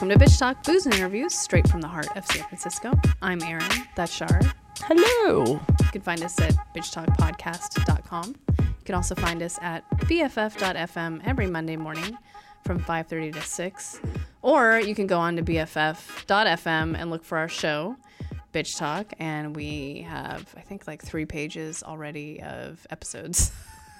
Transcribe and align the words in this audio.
Welcome 0.00 0.16
to 0.16 0.24
Bitch 0.24 0.38
Talk 0.38 0.62
Booze 0.62 0.86
and 0.86 0.94
Interviews, 0.94 1.34
straight 1.34 1.66
from 1.66 1.80
the 1.80 1.88
heart 1.88 2.06
of 2.16 2.24
San 2.26 2.44
Francisco. 2.44 2.92
I'm 3.20 3.42
Aaron. 3.42 3.68
That's 3.96 4.12
Shar. 4.12 4.42
Hello. 4.82 5.60
You 5.80 5.86
can 5.90 6.02
find 6.02 6.22
us 6.22 6.40
at 6.40 6.54
bitchtalkpodcast.com. 6.72 8.36
You 8.48 8.84
can 8.84 8.94
also 8.94 9.16
find 9.16 9.42
us 9.42 9.58
at 9.60 9.82
bff.fm 9.90 11.22
every 11.26 11.48
Monday 11.48 11.76
morning 11.76 12.16
from 12.64 12.78
5.30 12.78 13.32
to 13.32 13.40
6. 13.40 14.00
Or 14.40 14.78
you 14.78 14.94
can 14.94 15.08
go 15.08 15.18
on 15.18 15.34
to 15.34 15.42
bff.fm 15.42 16.96
and 16.96 17.10
look 17.10 17.24
for 17.24 17.36
our 17.36 17.48
show, 17.48 17.96
Bitch 18.54 18.78
Talk. 18.78 19.12
And 19.18 19.56
we 19.56 20.06
have, 20.08 20.54
I 20.56 20.60
think, 20.60 20.86
like 20.86 21.02
three 21.02 21.26
pages 21.26 21.82
already 21.82 22.40
of 22.40 22.86
episodes 22.90 23.50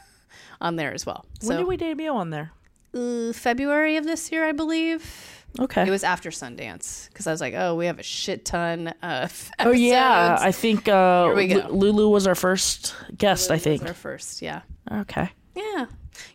on 0.60 0.76
there 0.76 0.94
as 0.94 1.04
well. 1.04 1.26
When 1.40 1.48
so 1.48 1.56
did 1.56 1.66
we 1.66 1.76
debut 1.76 2.12
on 2.12 2.30
there? 2.30 2.52
uh, 2.94 3.32
February 3.32 3.96
of 3.96 4.04
this 4.04 4.30
year, 4.32 4.44
I 4.44 4.52
believe. 4.52 5.37
Okay. 5.60 5.86
It 5.86 5.90
was 5.90 6.04
after 6.04 6.30
Sundance 6.30 7.08
because 7.08 7.26
I 7.26 7.32
was 7.32 7.40
like, 7.40 7.54
oh, 7.56 7.74
we 7.74 7.86
have 7.86 7.98
a 7.98 8.02
shit 8.04 8.44
ton 8.44 8.88
of. 9.02 9.50
oh 9.58 9.72
yeah. 9.72 10.36
I 10.40 10.52
think 10.52 10.88
uh, 10.88 11.26
Here 11.26 11.34
we 11.34 11.46
go. 11.48 11.66
Lu- 11.68 11.90
Lulu 11.92 12.08
was 12.10 12.26
our 12.26 12.34
first 12.34 12.94
guest. 13.16 13.50
I 13.50 13.54
Was 13.54 13.64
think. 13.64 13.82
our 13.82 13.94
first, 13.94 14.40
yeah, 14.42 14.62
Okay. 14.90 15.30
yeah. 15.56 15.86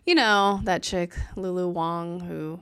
You 0.06 0.16
know 0.16 0.60
that 0.64 0.84
chick 0.84 1.14
Lulu 1.36 1.68
Wang 1.70 2.20
who 2.22 2.60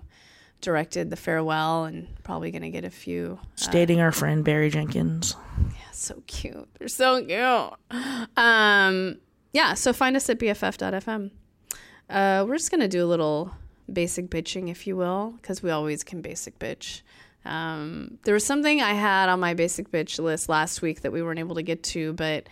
directed 0.61 1.09
The 1.09 1.15
Farewell 1.15 1.85
and 1.85 2.07
probably 2.23 2.51
gonna 2.51 2.69
get 2.69 2.85
a 2.85 2.89
few. 2.91 3.39
Just 3.55 3.71
dating 3.71 3.99
our 3.99 4.11
friend 4.11 4.43
Barry 4.43 4.69
Jenkins. 4.69 5.35
Yeah, 5.59 5.91
so 5.91 6.21
cute. 6.27 6.67
They're 6.77 6.87
so 6.87 7.23
cute. 7.25 7.99
Um, 8.37 9.17
yeah. 9.53 9.73
So 9.73 9.93
find 9.93 10.15
us 10.15 10.29
at 10.29 10.39
bff.fm. 10.39 11.31
Uh, 12.09 12.45
we're 12.47 12.57
just 12.57 12.69
gonna 12.71 12.87
do 12.87 13.03
a 13.03 13.07
little 13.07 13.51
basic 13.91 14.29
bitching, 14.29 14.69
if 14.69 14.87
you 14.87 14.95
will, 14.95 15.35
because 15.41 15.61
we 15.61 15.69
always 15.69 16.03
can 16.03 16.21
basic 16.21 16.57
bitch. 16.59 17.01
Um, 17.45 18.17
there 18.23 18.33
was 18.33 18.45
something 18.45 18.81
I 18.81 18.93
had 18.93 19.29
on 19.29 19.39
my 19.39 19.53
basic 19.53 19.91
bitch 19.91 20.19
list 20.19 20.47
last 20.47 20.81
week 20.81 21.01
that 21.01 21.11
we 21.11 21.21
weren't 21.21 21.39
able 21.39 21.55
to 21.55 21.63
get 21.63 21.83
to, 21.83 22.13
but 22.13 22.47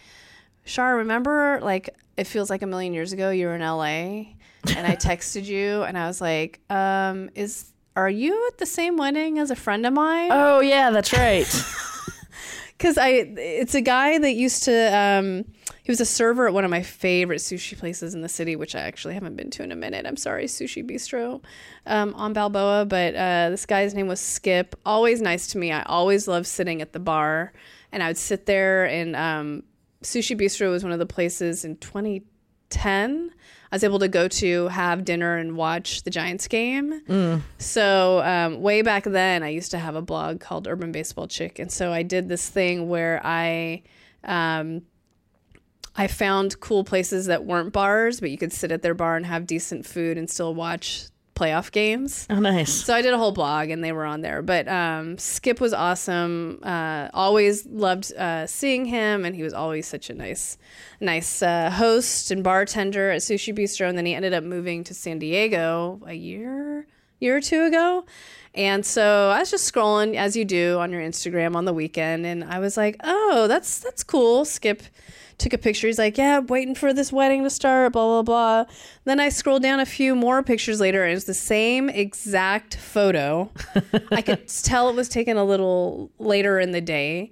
Shar, 0.66 0.98
remember 0.98 1.60
like 1.62 1.90
it 2.18 2.26
feels 2.26 2.50
like 2.50 2.62
a 2.62 2.68
million 2.68 2.94
years 2.94 3.14
ago 3.14 3.30
you 3.30 3.48
were 3.48 3.56
in 3.56 3.62
LA 3.62 4.34
and 4.76 4.86
I 4.86 4.96
texted 4.96 5.46
you 5.46 5.84
and 5.84 5.98
I 5.98 6.08
was 6.08 6.22
like, 6.22 6.60
um, 6.70 7.30
is 7.36 7.72
are 7.96 8.10
you 8.10 8.48
at 8.48 8.58
the 8.58 8.66
same 8.66 8.98
wedding 8.98 9.40
as 9.40 9.52
a 9.52 9.56
friend 9.56 9.86
of 9.86 9.94
mine? 9.94 10.30
Oh 10.32 10.60
yeah, 10.60 10.90
that's 10.90 11.14
right. 11.18 11.46
Because 12.80 12.98
I 12.98 13.10
it's 13.10 13.76
a 13.76 13.82
guy 13.82 14.18
that 14.18 14.34
used 14.34 14.64
to 14.64 14.98
um 14.98 15.46
he 15.84 15.92
was 15.92 16.00
a 16.00 16.06
server 16.06 16.48
at 16.48 16.54
one 16.54 16.64
of 16.64 16.72
my 16.72 16.82
favorite 16.82 17.40
sushi 17.40 17.78
places 17.78 18.14
in 18.16 18.22
the 18.22 18.30
city, 18.30 18.56
which 18.56 18.74
I 18.76 18.82
actually 18.82 19.16
haven't 19.16 19.36
been 19.36 19.50
to 19.52 19.64
in 19.64 19.72
a 19.72 19.76
minute. 19.76 20.06
I'm 20.06 20.16
sorry, 20.18 20.46
Sushi 20.46 20.88
Bistro 20.88 21.44
um, 21.86 22.14
on 22.14 22.32
Balboa, 22.32 22.86
but 22.86 23.16
uh, 23.16 23.50
this 23.50 23.66
guy's 23.66 23.94
name 23.94 24.08
was 24.08 24.20
Skip. 24.20 24.76
Always 24.86 25.20
nice 25.22 25.48
to 25.48 25.58
me. 25.58 25.72
I 25.72 25.82
always 25.84 26.28
loved 26.28 26.46
sitting 26.46 26.82
at 26.82 26.94
the 26.94 27.00
bar, 27.00 27.54
and 27.92 28.04
I 28.04 28.08
would 28.08 28.18
sit 28.18 28.46
there. 28.46 28.86
And 28.86 29.16
um, 29.16 29.64
Sushi 30.04 30.40
Bistro 30.40 30.70
was 30.70 30.84
one 30.84 30.94
of 30.94 31.00
the 31.00 31.08
places 31.08 31.66
in 31.66 31.76
2010 31.78 33.32
I 33.72 33.76
was 33.76 33.84
able 33.84 34.00
to 34.00 34.08
go 34.08 34.28
to 34.28 34.68
have 34.70 35.06
dinner 35.06 35.38
and 35.38 35.56
watch 35.56 36.02
the 36.04 36.10
Giants 36.10 36.48
game. 36.48 37.02
So 37.60 38.22
um, 38.24 38.62
way 38.62 38.82
back 38.82 39.04
then, 39.04 39.44
I 39.44 39.50
used 39.50 39.72
to 39.72 39.78
have 39.78 39.96
a 39.96 40.02
blog 40.02 40.40
called 40.40 40.68
Urban 40.68 40.92
Baseball 40.92 41.28
Chick, 41.28 41.60
and 41.60 41.72
so 41.72 41.94
I 41.94 42.02
did 42.04 42.30
this 42.30 42.50
thing 42.50 42.90
where 42.90 43.22
I. 43.24 43.84
Um, 44.24 44.82
I 45.96 46.08
found 46.08 46.62
cool 46.62 46.86
places 46.86 47.26
that 47.26 47.44
weren't 47.46 47.74
bars, 47.74 48.22
but 48.22 48.32
you 48.32 48.38
could 48.38 48.54
sit 48.54 48.72
at 48.72 48.82
their 48.84 48.94
bar 48.94 49.18
and 49.18 49.26
have 49.26 49.46
decent 49.46 49.86
food 49.86 50.18
and 50.18 50.30
still 50.30 50.56
watch 50.56 51.08
playoff 51.40 51.72
games. 51.72 52.28
oh 52.30 52.40
nice. 52.40 52.74
So 52.74 52.94
I 52.94 53.02
did 53.02 53.14
a 53.14 53.18
whole 53.18 53.32
blog 53.32 53.70
and 53.70 53.84
they 53.84 53.92
were 53.94 54.06
on 54.06 54.22
there. 54.22 54.42
But 54.42 54.68
um, 54.68 55.18
Skip 55.18 55.62
was 55.62 55.74
awesome. 55.74 56.60
Uh, 56.64 57.08
always 57.14 57.66
loved 57.66 58.14
uh, 58.14 58.46
seeing 58.46 58.86
him, 58.86 59.24
and 59.24 59.36
he 59.36 59.44
was 59.44 59.54
always 59.54 59.88
such 59.88 60.10
a 60.10 60.14
nice, 60.14 60.58
nice 61.00 61.42
uh, 61.42 61.70
host 61.70 62.32
and 62.32 62.44
bartender 62.44 63.12
at 63.12 63.22
Sushi 63.22 63.58
Bistro. 63.58 63.88
And 63.88 63.98
then 63.98 64.06
he 64.06 64.14
ended 64.14 64.34
up 64.34 64.44
moving 64.44 64.84
to 64.86 64.94
San 64.94 65.20
Diego 65.20 66.02
a 66.06 66.14
year, 66.14 66.88
year 67.20 67.38
or 67.38 67.42
two 67.42 67.64
ago. 67.64 68.06
And 68.54 68.86
so 68.86 69.30
I 69.30 69.40
was 69.40 69.52
just 69.52 69.72
scrolling 69.72 70.16
as 70.16 70.36
you 70.36 70.44
do 70.44 70.80
on 70.80 70.92
your 70.92 71.02
Instagram 71.02 71.56
on 71.56 71.66
the 71.66 71.74
weekend, 71.74 72.26
and 72.26 72.44
I 72.44 72.60
was 72.60 72.76
like, 72.76 72.98
"Oh, 73.04 73.46
that's 73.48 73.80
that's 73.80 74.04
cool." 74.04 74.44
Skip 74.44 74.84
took 75.40 75.54
a 75.54 75.58
picture. 75.58 75.88
He's 75.88 75.98
like, 75.98 76.18
"Yeah, 76.18 76.38
I'm 76.38 76.48
waiting 76.48 76.76
for 76.76 76.94
this 76.94 77.12
wedding 77.12 77.44
to 77.44 77.50
start." 77.50 77.94
Blah 77.94 78.22
blah 78.22 78.22
blah. 78.66 78.74
Then 79.06 79.20
I 79.20 79.30
scrolled 79.30 79.64
down 79.64 79.80
a 79.80 79.86
few 79.86 80.16
more 80.16 80.44
pictures 80.44 80.80
later, 80.80 81.04
and 81.04 81.16
it's 81.16 81.26
the 81.26 81.34
same 81.34 81.90
exact 81.90 82.76
photo. 82.76 83.50
I 84.12 84.22
could 84.22 84.48
tell 84.48 84.90
it 84.90 84.96
was 84.96 85.10
taken 85.10 85.38
a 85.38 85.44
little 85.44 86.12
later 86.20 86.60
in 86.60 86.72
the 86.72 86.82
day, 86.82 87.32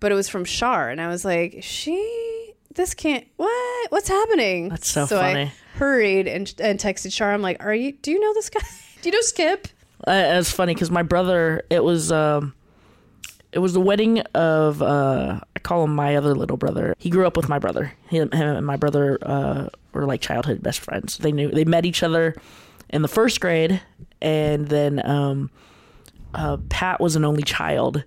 but 0.00 0.12
it 0.12 0.14
was 0.14 0.28
from 0.28 0.44
Shar, 0.44 0.88
and 0.90 1.00
I 1.00 1.08
was 1.08 1.24
like, 1.24 1.58
"She, 1.62 2.52
this 2.74 2.94
can't. 2.94 3.26
What? 3.36 3.90
What's 3.90 4.08
happening?" 4.08 4.68
That's 4.68 4.90
so 4.90 5.04
I 5.04 5.06
funny. 5.06 5.52
hurried 5.76 6.28
and 6.28 6.52
and 6.60 6.78
texted 6.78 7.12
Shar. 7.12 7.32
I'm 7.32 7.42
like, 7.42 7.64
"Are 7.64 7.74
you? 7.74 7.92
Do 7.92 8.10
you 8.12 8.20
know 8.20 8.34
this 8.34 8.50
guy? 8.50 8.60
Do 9.02 9.08
you 9.08 9.12
know 9.14 9.22
Skip?" 9.22 9.68
Uh, 10.06 10.12
it's 10.38 10.52
funny 10.52 10.74
because 10.74 10.90
my 10.90 11.02
brother. 11.02 11.64
It 11.70 11.82
was. 11.82 12.12
Um, 12.12 12.54
it 13.56 13.60
was 13.60 13.72
the 13.72 13.80
wedding 13.80 14.20
of. 14.34 14.82
Uh, 14.82 15.40
I 15.54 15.58
call 15.60 15.82
him 15.84 15.94
my 15.94 16.14
other 16.16 16.34
little 16.34 16.56
brother. 16.58 16.94
He 16.98 17.08
grew 17.10 17.26
up 17.26 17.36
with 17.36 17.48
my 17.48 17.58
brother. 17.58 17.92
Him, 18.08 18.30
him 18.30 18.56
and 18.56 18.66
my 18.66 18.76
brother 18.76 19.18
uh, 19.22 19.68
were 19.92 20.04
like 20.04 20.20
childhood 20.20 20.62
best 20.62 20.80
friends. 20.80 21.16
They 21.18 21.32
knew 21.32 21.50
they 21.50 21.64
met 21.64 21.86
each 21.86 22.02
other 22.02 22.34
in 22.90 23.00
the 23.02 23.08
first 23.08 23.40
grade, 23.40 23.80
and 24.20 24.68
then 24.68 25.04
um, 25.08 25.50
uh, 26.34 26.58
Pat 26.68 27.00
was 27.00 27.16
an 27.16 27.24
only 27.24 27.42
child, 27.42 28.04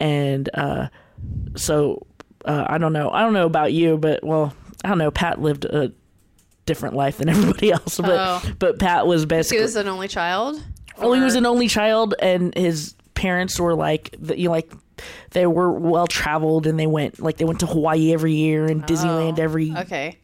and 0.00 0.48
uh, 0.54 0.88
so 1.56 2.06
uh, 2.44 2.64
I 2.68 2.78
don't 2.78 2.92
know. 2.92 3.10
I 3.10 3.20
don't 3.20 3.34
know 3.34 3.46
about 3.46 3.72
you, 3.72 3.98
but 3.98 4.24
well, 4.24 4.54
I 4.84 4.88
don't 4.88 4.98
know. 4.98 5.10
Pat 5.10 5.40
lived 5.40 5.64
a 5.66 5.92
different 6.64 6.94
life 6.96 7.18
than 7.18 7.28
everybody 7.34 7.70
else, 7.70 7.98
but 7.98 8.10
Oh. 8.10 8.42
but 8.58 8.78
Pat 8.78 9.06
was 9.06 9.26
basically 9.26 9.58
He 9.58 9.62
was 9.62 9.76
an 9.76 9.88
only 9.88 10.08
child. 10.08 10.60
well, 10.98 11.12
he 11.12 11.20
was 11.20 11.34
an 11.36 11.44
only 11.46 11.68
child, 11.68 12.14
and 12.20 12.54
his 12.56 12.94
parents 13.14 13.58
were 13.60 13.74
like, 13.74 14.14
you 14.34 14.46
know, 14.46 14.50
like 14.50 14.70
they 15.30 15.46
were 15.46 15.70
well 15.72 16.06
traveled, 16.06 16.66
and 16.66 16.78
they 16.78 16.86
went 16.86 17.20
like 17.20 17.36
they 17.36 17.44
went 17.44 17.60
to 17.60 17.66
Hawaii 17.66 18.12
every 18.12 18.34
year 18.34 18.66
and 18.66 18.82
Disneyland 18.84 19.38
every. 19.38 19.72
Okay. 19.76 20.18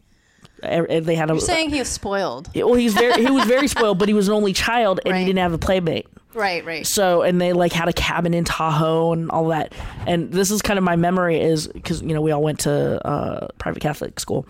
every 0.62 1.00
they 1.00 1.14
had 1.14 1.30
a. 1.30 1.34
You're 1.34 1.40
saying 1.40 1.70
he 1.70 1.78
was 1.78 1.88
spoiled. 1.88 2.48
well, 2.54 2.74
he's 2.74 2.94
very 2.94 3.24
he 3.24 3.30
was 3.30 3.44
very 3.44 3.68
spoiled, 3.76 3.98
but 3.98 4.08
he 4.08 4.14
was 4.14 4.28
an 4.28 4.34
only 4.34 4.52
child, 4.52 5.00
and 5.04 5.12
Right. 5.12 5.20
he 5.20 5.24
didn't 5.26 5.38
have 5.40 5.52
a 5.52 5.58
playmate. 5.58 6.06
Right, 6.34 6.64
right. 6.64 6.86
So, 6.86 7.20
and 7.20 7.38
they 7.38 7.52
like 7.52 7.72
had 7.74 7.88
a 7.88 7.92
cabin 7.92 8.32
in 8.32 8.44
Tahoe 8.44 9.12
and 9.12 9.30
all 9.30 9.48
that. 9.48 9.74
And 10.06 10.32
this 10.32 10.50
is 10.50 10.62
kind 10.62 10.78
of 10.78 10.82
my 10.84 10.96
memory 10.96 11.38
is 11.38 11.66
because 11.68 12.00
you 12.00 12.14
know 12.14 12.22
we 12.22 12.30
all 12.30 12.42
went 12.42 12.60
to 12.60 13.06
uh, 13.06 13.48
private 13.58 13.80
Catholic 13.80 14.18
school, 14.18 14.46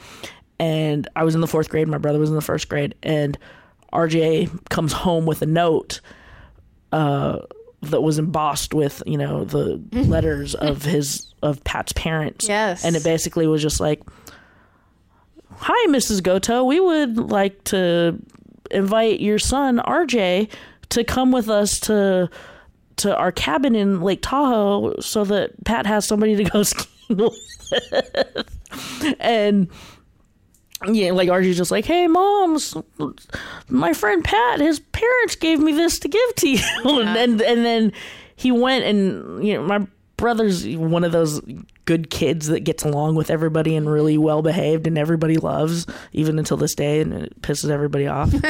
and 0.60 1.08
I 1.16 1.24
was 1.24 1.34
in 1.34 1.40
the 1.40 1.48
fourth 1.48 1.68
grade. 1.68 1.88
My 1.88 1.98
brother 1.98 2.20
was 2.20 2.28
in 2.30 2.36
the 2.36 2.40
first 2.42 2.68
grade, 2.68 2.94
and 3.02 3.36
RJ 3.92 4.68
comes 4.68 4.92
home 4.92 5.26
with 5.26 5.42
a 5.42 5.46
note. 5.46 6.00
Uh, 6.92 7.38
that 7.82 8.00
was 8.02 8.18
embossed 8.18 8.74
with 8.74 9.02
you 9.06 9.18
know 9.18 9.44
the 9.44 9.82
letters 9.92 10.54
of 10.54 10.82
his 10.84 11.32
of 11.42 11.62
Pat's 11.64 11.92
parents. 11.92 12.48
Yes. 12.48 12.84
and 12.84 12.96
it 12.96 13.04
basically 13.04 13.46
was 13.46 13.60
just 13.62 13.80
like, 13.80 14.02
"Hi, 15.56 15.86
Mrs. 15.88 16.22
Goto. 16.22 16.64
We 16.64 16.80
would 16.80 17.16
like 17.18 17.62
to 17.64 18.18
invite 18.70 19.20
your 19.20 19.38
son 19.38 19.78
RJ 19.78 20.48
to 20.90 21.04
come 21.04 21.32
with 21.32 21.48
us 21.48 21.80
to 21.80 22.30
to 22.96 23.16
our 23.16 23.32
cabin 23.32 23.74
in 23.74 24.00
Lake 24.00 24.22
Tahoe 24.22 25.00
so 25.00 25.24
that 25.24 25.64
Pat 25.64 25.86
has 25.86 26.06
somebody 26.06 26.36
to 26.36 26.44
go 26.44 26.62
skiing 26.62 27.16
with." 27.18 27.38
and 29.20 29.68
yeah, 30.86 31.12
like 31.12 31.28
RJ's 31.28 31.56
just 31.56 31.70
like, 31.70 31.84
"Hey, 31.84 32.06
moms, 32.06 32.76
my 33.68 33.92
friend 33.92 34.24
Pat, 34.24 34.60
his 34.60 34.80
parents 34.80 35.36
gave 35.36 35.60
me 35.60 35.72
this 35.72 35.98
to 36.00 36.08
give 36.08 36.34
to 36.36 36.48
you," 36.48 36.60
and 36.84 37.16
then 37.16 37.30
and 37.42 37.64
then 37.64 37.92
he 38.36 38.50
went 38.50 38.84
and 38.84 39.44
you 39.46 39.54
know 39.54 39.62
my 39.62 39.86
brother's 40.16 40.66
one 40.76 41.02
of 41.02 41.10
those 41.10 41.40
good 41.84 42.10
kids 42.10 42.46
that 42.46 42.60
gets 42.60 42.84
along 42.84 43.16
with 43.16 43.28
everybody 43.28 43.74
and 43.74 43.90
really 43.90 44.16
well 44.16 44.40
behaved 44.40 44.86
and 44.86 44.96
everybody 44.96 45.36
loves 45.36 45.84
even 46.12 46.38
until 46.38 46.56
this 46.56 46.76
day 46.76 47.00
and 47.00 47.12
it 47.12 47.42
pisses 47.42 47.70
everybody 47.70 48.06
off 48.06 48.32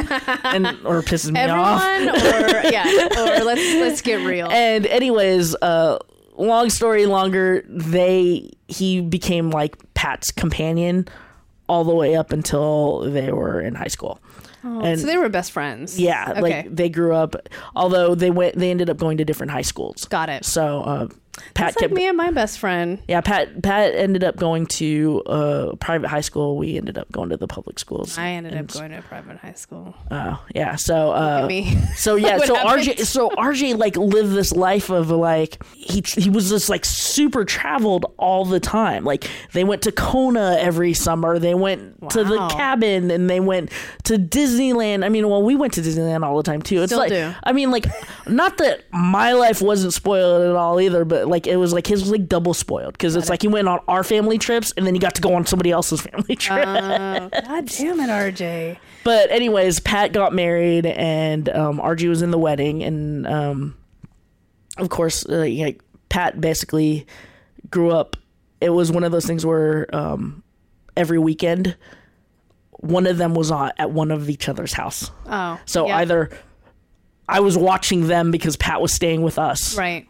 and 0.45 0.67
or 0.85 1.01
pisses 1.01 1.31
me 1.31 1.41
off. 1.41 1.83
Everyone, 1.83 2.65
or 2.65 2.71
yeah, 2.71 2.85
or 3.17 3.45
let's 3.45 3.75
let's 3.81 4.03
get 4.03 4.27
real. 4.27 4.51
And 4.51 4.87
anyways, 4.87 5.55
uh, 5.63 5.99
long 6.37 6.69
story 6.69 7.07
longer, 7.07 7.65
they 7.69 8.51
he 8.69 9.01
became 9.01 9.51
like 9.51 9.77
Pat's 9.95 10.31
companion 10.31 11.07
all 11.69 11.85
the 11.85 11.95
way 11.95 12.15
up 12.17 12.33
until 12.33 13.01
they 13.11 13.33
were 13.33 13.61
in 13.61 13.75
high 13.75 13.89
school. 13.89 14.21
and 14.63 15.01
so 15.01 15.07
they 15.07 15.17
were 15.17 15.29
best 15.29 15.53
friends. 15.53 15.99
yeah, 15.99 16.31
Okay. 16.33 16.41
like 16.41 16.75
they 16.77 16.89
grew 16.89 17.15
up. 17.15 17.35
Although 17.75 18.15
they 18.15 18.31
went, 18.31 18.57
they 18.57 18.71
ended 18.71 18.89
up 18.91 18.97
going 18.99 19.17
to 19.19 19.25
different 19.25 19.51
high 19.53 19.63
schools. 19.63 20.05
Got 20.07 20.29
it. 20.29 20.45
So, 20.45 20.83
uh, 20.83 21.09
Pat 21.55 21.73
It's 21.73 21.81
like 21.81 21.93
me 21.93 22.07
and 22.07 22.17
my 22.17 22.31
best 22.31 22.59
friend. 22.59 22.99
yeah 23.09 23.21
Pat 23.23 23.63
Pat 23.63 23.95
ended 23.95 24.23
up 24.23 24.37
going 24.37 24.67
to 24.67 25.23
a 25.27 25.77
private 25.77 26.09
high 26.09 26.21
school. 26.21 26.59
We 26.59 26.77
ended 26.77 26.99
up 26.99 27.11
going 27.11 27.31
to 27.31 27.37
the 27.39 27.49
public 27.49 27.79
schools. 27.79 28.19
I 28.19 28.31
ended 28.31 28.55
up 28.55 28.69
going 28.69 28.91
to 28.91 28.99
a 28.99 29.03
private 29.03 29.39
high 29.39 29.55
school. 29.55 29.95
Oh 30.11 30.45
yeah, 30.55 30.77
so 30.77 31.13
uh, 31.13 31.47
me. 31.47 31.75
so 31.97 32.17
yeah, 32.17 32.39
so 32.39 32.55
happened? 32.55 32.83
RJ, 32.83 33.07
so 33.07 33.31
RJ 33.31 33.79
like 33.79 33.97
lived 33.97 34.33
this 34.33 34.53
life 34.53 34.91
of 34.91 35.11
like 35.11 35.65
he 35.75 36.03
he 36.07 36.29
was 36.29 36.51
just 36.51 36.69
like 36.69 36.85
super 36.85 37.45
traveled 37.45 38.13
all 38.19 38.45
the 38.45 38.61
time. 38.61 39.05
Like 39.05 39.29
they 39.53 39.65
went 39.65 39.83
to 39.83 39.93
Kona 39.93 40.57
every 40.59 40.93
summer. 40.93 41.39
They 41.39 41.55
went 41.55 42.11
to 42.11 42.25
the 42.25 42.47
cabin 42.49 43.11
and 43.11 43.31
they 43.31 43.41
went 43.41 43.71
to 44.05 44.19
Disneyland. 44.19 45.05
I 45.05 45.09
mean, 45.09 45.29
well, 45.29 45.43
we 45.43 45.57
went 45.57 45.73
to 45.75 45.81
Disneyland 45.81 46.25
all 46.25 46.37
the 46.37 46.43
time 46.43 46.61
too. 46.61 46.83
It's 46.83 46.91
Still 46.93 46.99
like 46.99 47.11
do. 47.11 47.35
I 47.43 47.53
mean, 47.53 47.71
like 47.71 47.87
not 48.27 48.59
that 48.59 48.85
my 48.93 49.33
life 49.33 49.63
wasn't 49.63 49.95
spoiled 49.95 50.43
at 50.43 50.55
all 50.57 50.81
either, 50.81 51.05
but 51.05 51.22
like 51.27 51.47
it 51.47 51.57
was 51.57 51.73
like 51.73 51.87
his 51.87 52.03
was 52.03 52.11
like 52.11 52.29
double 52.29 52.55
spoiled 52.55 52.93
because 52.95 53.17
it's 53.17 53.29
like 53.29 53.43
he 53.43 53.49
went 53.49 53.69
on 53.69 53.81
our 53.89 54.05
family 54.05 54.39
trips 54.39 54.73
and 54.77 54.87
then 54.87 54.95
he 54.95 54.99
got 54.99 55.15
to 55.15 55.23
go 55.23 55.35
on 55.35 55.47
somebody 55.47 55.71
else's 55.71 56.01
family 56.13 56.37
trip. 56.37 56.67
Oh, 56.67 57.29
God 57.29 57.67
damn 57.67 58.01
it, 58.01 58.09
RJ. 58.09 58.79
But 59.05 59.31
anyways, 59.31 59.81
Pat 59.81 60.13
got 60.13 60.33
married, 60.33 60.87
and 60.87 61.49
um, 61.49 61.79
RG 61.79 62.09
was 62.09 62.23
in 62.23 62.31
the 62.31 62.39
wedding, 62.39 62.83
and 62.83 63.27
um, 63.27 63.77
of 64.79 64.91
course, 64.91 65.27
uh, 65.27 65.39
like 65.39 65.81
Pat 66.09 66.41
basically 66.41 67.07
grew 67.71 67.91
up. 67.91 68.17
It 68.61 68.71
was 68.71 68.93
one 68.93 69.03
of 69.03 69.11
those 69.11 69.27
things 69.27 69.45
where 69.45 69.93
um, 69.95 70.43
every 70.97 71.19
weekend, 71.19 71.77
one 72.71 73.07
of 73.07 73.19
them 73.19 73.35
was 73.35 73.51
on, 73.51 73.73
at 73.77 73.91
one 73.91 74.11
of 74.11 74.31
each 74.31 74.49
other's 74.49 74.73
house. 74.73 75.11
Oh. 75.27 75.59
So 75.67 75.89
yeah. 75.89 75.97
either 75.97 76.31
I 77.29 77.41
was 77.41 77.57
watching 77.57 78.07
them 78.07 78.31
because 78.31 78.57
Pat 78.57 78.81
was 78.81 78.93
staying 78.93 79.23
with 79.23 79.39
us, 79.39 79.77
Right. 79.77 80.07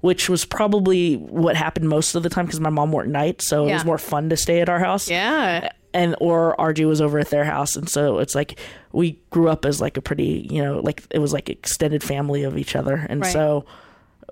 Which 0.00 0.28
was 0.28 0.44
probably 0.44 1.14
what 1.16 1.56
happened 1.56 1.88
most 1.88 2.14
of 2.14 2.22
the 2.22 2.28
time 2.28 2.46
because 2.46 2.60
my 2.60 2.70
mom 2.70 2.92
worked 2.92 3.08
night, 3.08 3.42
so 3.42 3.66
it 3.66 3.72
was 3.72 3.84
more 3.84 3.98
fun 3.98 4.28
to 4.30 4.36
stay 4.36 4.60
at 4.60 4.68
our 4.68 4.78
house 4.78 5.10
Yeah. 5.10 5.70
and 5.92 6.14
or 6.20 6.54
RG 6.58 6.86
was 6.86 7.00
over 7.00 7.18
at 7.18 7.30
their 7.30 7.44
house, 7.44 7.74
and 7.76 7.88
so 7.88 8.18
it's 8.18 8.34
like 8.34 8.58
we 8.92 9.18
grew 9.30 9.48
up 9.48 9.64
as 9.64 9.80
like 9.80 9.96
a 9.96 10.00
pretty, 10.02 10.46
you 10.50 10.62
know, 10.62 10.80
like 10.80 11.02
it 11.10 11.18
was 11.18 11.32
like 11.32 11.48
extended 11.48 12.02
family 12.02 12.42
of 12.44 12.56
each 12.56 12.76
other, 12.76 13.06
and 13.08 13.22
Right. 13.22 13.32
so 13.32 13.64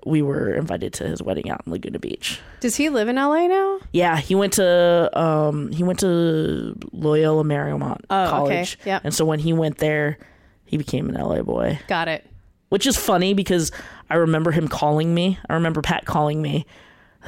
we 0.05 0.21
were 0.21 0.53
invited 0.53 0.93
to 0.93 1.07
his 1.07 1.21
wedding 1.21 1.49
out 1.49 1.63
in 1.65 1.71
Laguna 1.73 1.99
Beach. 1.99 2.39
Does 2.61 2.75
he 2.77 2.87
live 2.89 3.09
in 3.09 3.15
LA 3.17 3.47
now? 3.47 3.79
Yeah, 3.91 4.15
he 4.17 4.35
went 4.35 4.53
to 4.53 5.09
um 5.19 5.71
he 5.73 5.83
went 5.83 5.99
to 5.99 6.77
Loyola 6.93 7.43
Marymount 7.43 8.01
Oh, 8.09 8.21
okay. 8.21 8.29
College, 8.29 8.79
Yep. 8.85 9.01
and 9.03 9.13
so 9.13 9.25
when 9.25 9.39
he 9.39 9.51
went 9.53 9.79
there, 9.79 10.17
he 10.65 10.77
became 10.77 11.09
an 11.09 11.15
LA 11.15 11.41
boy, 11.41 11.79
Got 11.89 12.07
it. 12.07 12.25
Which 12.69 12.85
is 12.85 12.97
funny 12.97 13.33
because 13.33 13.71
I 14.09 14.15
remember 14.15 14.51
him 14.51 14.67
calling 14.67 15.13
me. 15.13 15.37
I 15.49 15.53
remember 15.53 15.81
Pat 15.81 16.05
calling 16.05 16.41
me 16.41 16.65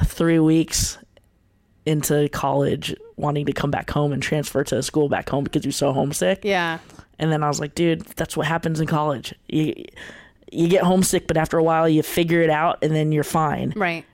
three 0.04 0.38
weeks 0.38 0.98
into 1.86 2.28
college 2.28 2.94
wanting 3.16 3.46
to 3.46 3.52
come 3.52 3.70
back 3.70 3.90
home 3.90 4.12
and 4.12 4.22
transfer 4.22 4.62
to 4.64 4.76
a 4.78 4.82
school 4.82 5.08
back 5.08 5.28
home 5.28 5.44
because 5.44 5.62
he 5.64 5.68
was 5.68 5.76
so 5.76 5.92
homesick. 5.92 6.40
Yeah. 6.44 6.78
And 7.18 7.30
then 7.32 7.42
I 7.42 7.48
was 7.48 7.60
like, 7.60 7.74
dude, 7.74 8.00
that's 8.16 8.36
what 8.36 8.46
happens 8.46 8.80
in 8.80 8.86
college. 8.86 9.34
You 9.48 9.84
you 10.52 10.68
get 10.68 10.82
homesick, 10.82 11.26
but 11.28 11.36
after 11.36 11.58
a 11.58 11.62
while 11.62 11.88
you 11.88 12.02
figure 12.02 12.42
it 12.42 12.50
out 12.50 12.78
and 12.82 12.94
then 12.94 13.12
you're 13.12 13.22
fine. 13.24 13.72
Right. 13.76 14.04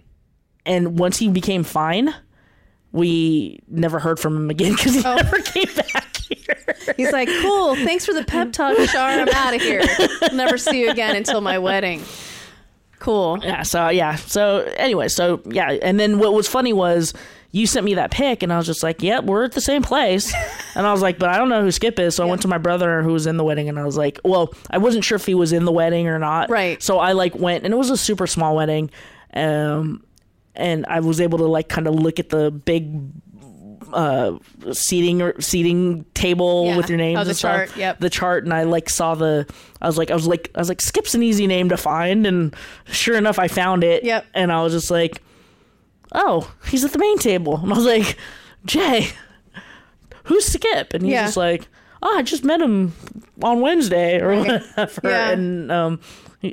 And 0.67 0.99
once 0.99 1.17
he 1.19 1.29
became 1.31 1.63
fine, 1.65 2.15
we 2.93 3.61
never 3.69 3.99
heard 3.99 4.19
from 4.19 4.37
him 4.37 4.51
again 4.51 4.73
because 4.77 4.95
he 4.95 5.03
Oh. 5.05 5.15
never 5.17 5.39
came 5.39 5.73
back. 5.75 6.06
He's 6.97 7.13
like, 7.13 7.29
cool. 7.43 7.75
Thanks 7.77 8.05
for 8.07 8.13
the 8.15 8.25
pep 8.25 8.53
talk, 8.53 8.77
Shar. 8.89 9.09
I'm 9.09 9.29
out 9.29 9.55
of 9.55 9.61
here. 9.63 9.83
I'll 10.23 10.35
never 10.35 10.59
see 10.59 10.81
you 10.83 10.91
again 10.91 11.17
until 11.17 11.41
my 11.41 11.59
wedding. 11.59 12.03
Cool. 12.99 13.39
Yeah, 13.43 13.63
so 13.63 13.89
yeah. 13.91 14.15
So 14.17 14.61
anyway, 14.77 15.09
so 15.09 15.41
yeah, 15.47 15.71
and 15.83 16.01
then 16.01 16.19
what 16.19 16.33
was 16.33 16.49
funny 16.49 16.73
was 16.73 17.13
you 17.53 17.67
sent 17.67 17.85
me 17.85 17.95
that 17.95 18.11
pic 18.11 18.43
and 18.43 18.53
I 18.53 18.57
was 18.57 18.67
just 18.67 18.83
like, 18.83 19.03
Yep, 19.03 19.25
we're 19.25 19.45
at 19.45 19.53
the 19.53 19.61
same 19.61 19.83
place. 19.83 20.33
and 20.75 20.87
I 20.87 20.93
was 20.93 21.03
like, 21.03 21.19
But 21.19 21.29
I 21.29 21.37
don't 21.37 21.49
know 21.49 21.63
who 21.63 21.71
Skip 21.71 21.99
is, 21.99 22.15
so 22.17 22.25
I 22.25 22.27
went 22.29 22.43
to 22.43 22.49
my 22.49 22.59
brother 22.59 23.03
who 23.03 23.13
was 23.13 23.27
in 23.27 23.37
the 23.37 23.45
wedding 23.45 23.69
and 23.69 23.79
I 23.79 23.85
was 23.85 23.97
like, 23.97 24.19
Well, 24.25 24.53
I 24.71 24.79
wasn't 24.79 25.05
sure 25.05 25.17
if 25.17 25.27
he 25.27 25.35
was 25.35 25.53
in 25.53 25.65
the 25.67 25.73
wedding 25.73 26.09
or 26.09 26.19
not. 26.19 26.49
Right. 26.51 26.83
So 26.83 26.99
I 26.99 27.13
like 27.13 27.35
went 27.35 27.65
and 27.65 27.73
it 27.73 27.77
was 27.77 27.91
a 27.91 27.97
super 27.97 28.27
small 28.27 28.57
wedding. 28.57 28.91
Um 29.35 30.03
and 30.55 30.87
I 30.89 31.01
was 31.01 31.21
able 31.21 31.37
to 31.39 31.45
like 31.47 31.69
kind 31.69 31.87
of 31.87 31.95
look 31.95 32.19
at 32.19 32.31
the 32.31 32.51
big 32.51 32.91
uh 33.97 34.39
seating 34.73 35.23
or 35.23 35.41
seating 35.41 36.05
table 36.15 36.67
Yeah. 36.67 36.77
with 36.77 36.89
your 36.91 36.99
names 36.99 37.19
Oh, 37.19 37.25
the 37.25 37.31
and 37.31 37.37
stuff. 37.39 37.57
chart, 37.69 37.77
yep. 37.77 37.99
the 37.99 38.11
chart 38.11 38.45
and 38.45 38.53
I 38.53 38.65
like 38.65 38.89
saw 38.91 39.15
the 39.15 39.47
I 39.81 39.87
was 39.87 39.97
like 39.99 40.11
I 40.11 40.15
was 40.15 40.27
like 40.27 40.51
I 40.55 40.59
was 40.59 40.69
like 40.69 40.81
Skip's 40.83 41.15
an 41.15 41.23
easy 41.23 41.47
name 41.47 41.71
to 41.71 41.77
find 41.77 42.27
and 42.27 42.55
sure 42.85 43.17
enough 43.17 43.39
I 43.39 43.49
found 43.49 43.83
it 43.85 44.05
Yep. 44.05 44.27
and 44.35 44.53
I 44.53 44.63
was 44.63 44.73
just 44.75 44.91
like 44.91 45.23
oh 46.13 46.53
he's 46.69 46.85
at 46.85 46.93
the 46.93 46.99
main 46.99 47.19
table 47.19 47.57
and 47.63 47.73
I 47.73 47.77
was 47.77 47.87
like 47.87 48.17
Jay 48.67 49.09
who's 50.25 50.45
Skip 50.45 50.93
and 50.93 51.03
he's 51.05 51.13
Yeah. 51.13 51.25
just 51.25 51.37
like 51.37 51.67
oh 52.03 52.19
I 52.19 52.23
just 52.23 52.45
met 52.45 52.61
him 52.61 52.93
on 53.43 53.61
Wednesday 53.61 54.21
or 54.21 54.29
Right. 54.29 54.47
whatever 54.63 55.01
Yeah. 55.09 55.31
and 55.31 55.73
um 55.73 56.01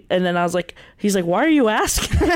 and 0.09 0.25
then 0.25 0.35
I 0.37 0.43
was 0.43 0.53
like 0.53 0.75
he's 0.97 1.15
like 1.15 1.25
why 1.25 1.43
are 1.45 1.49
you 1.49 1.69
asking 1.69 2.17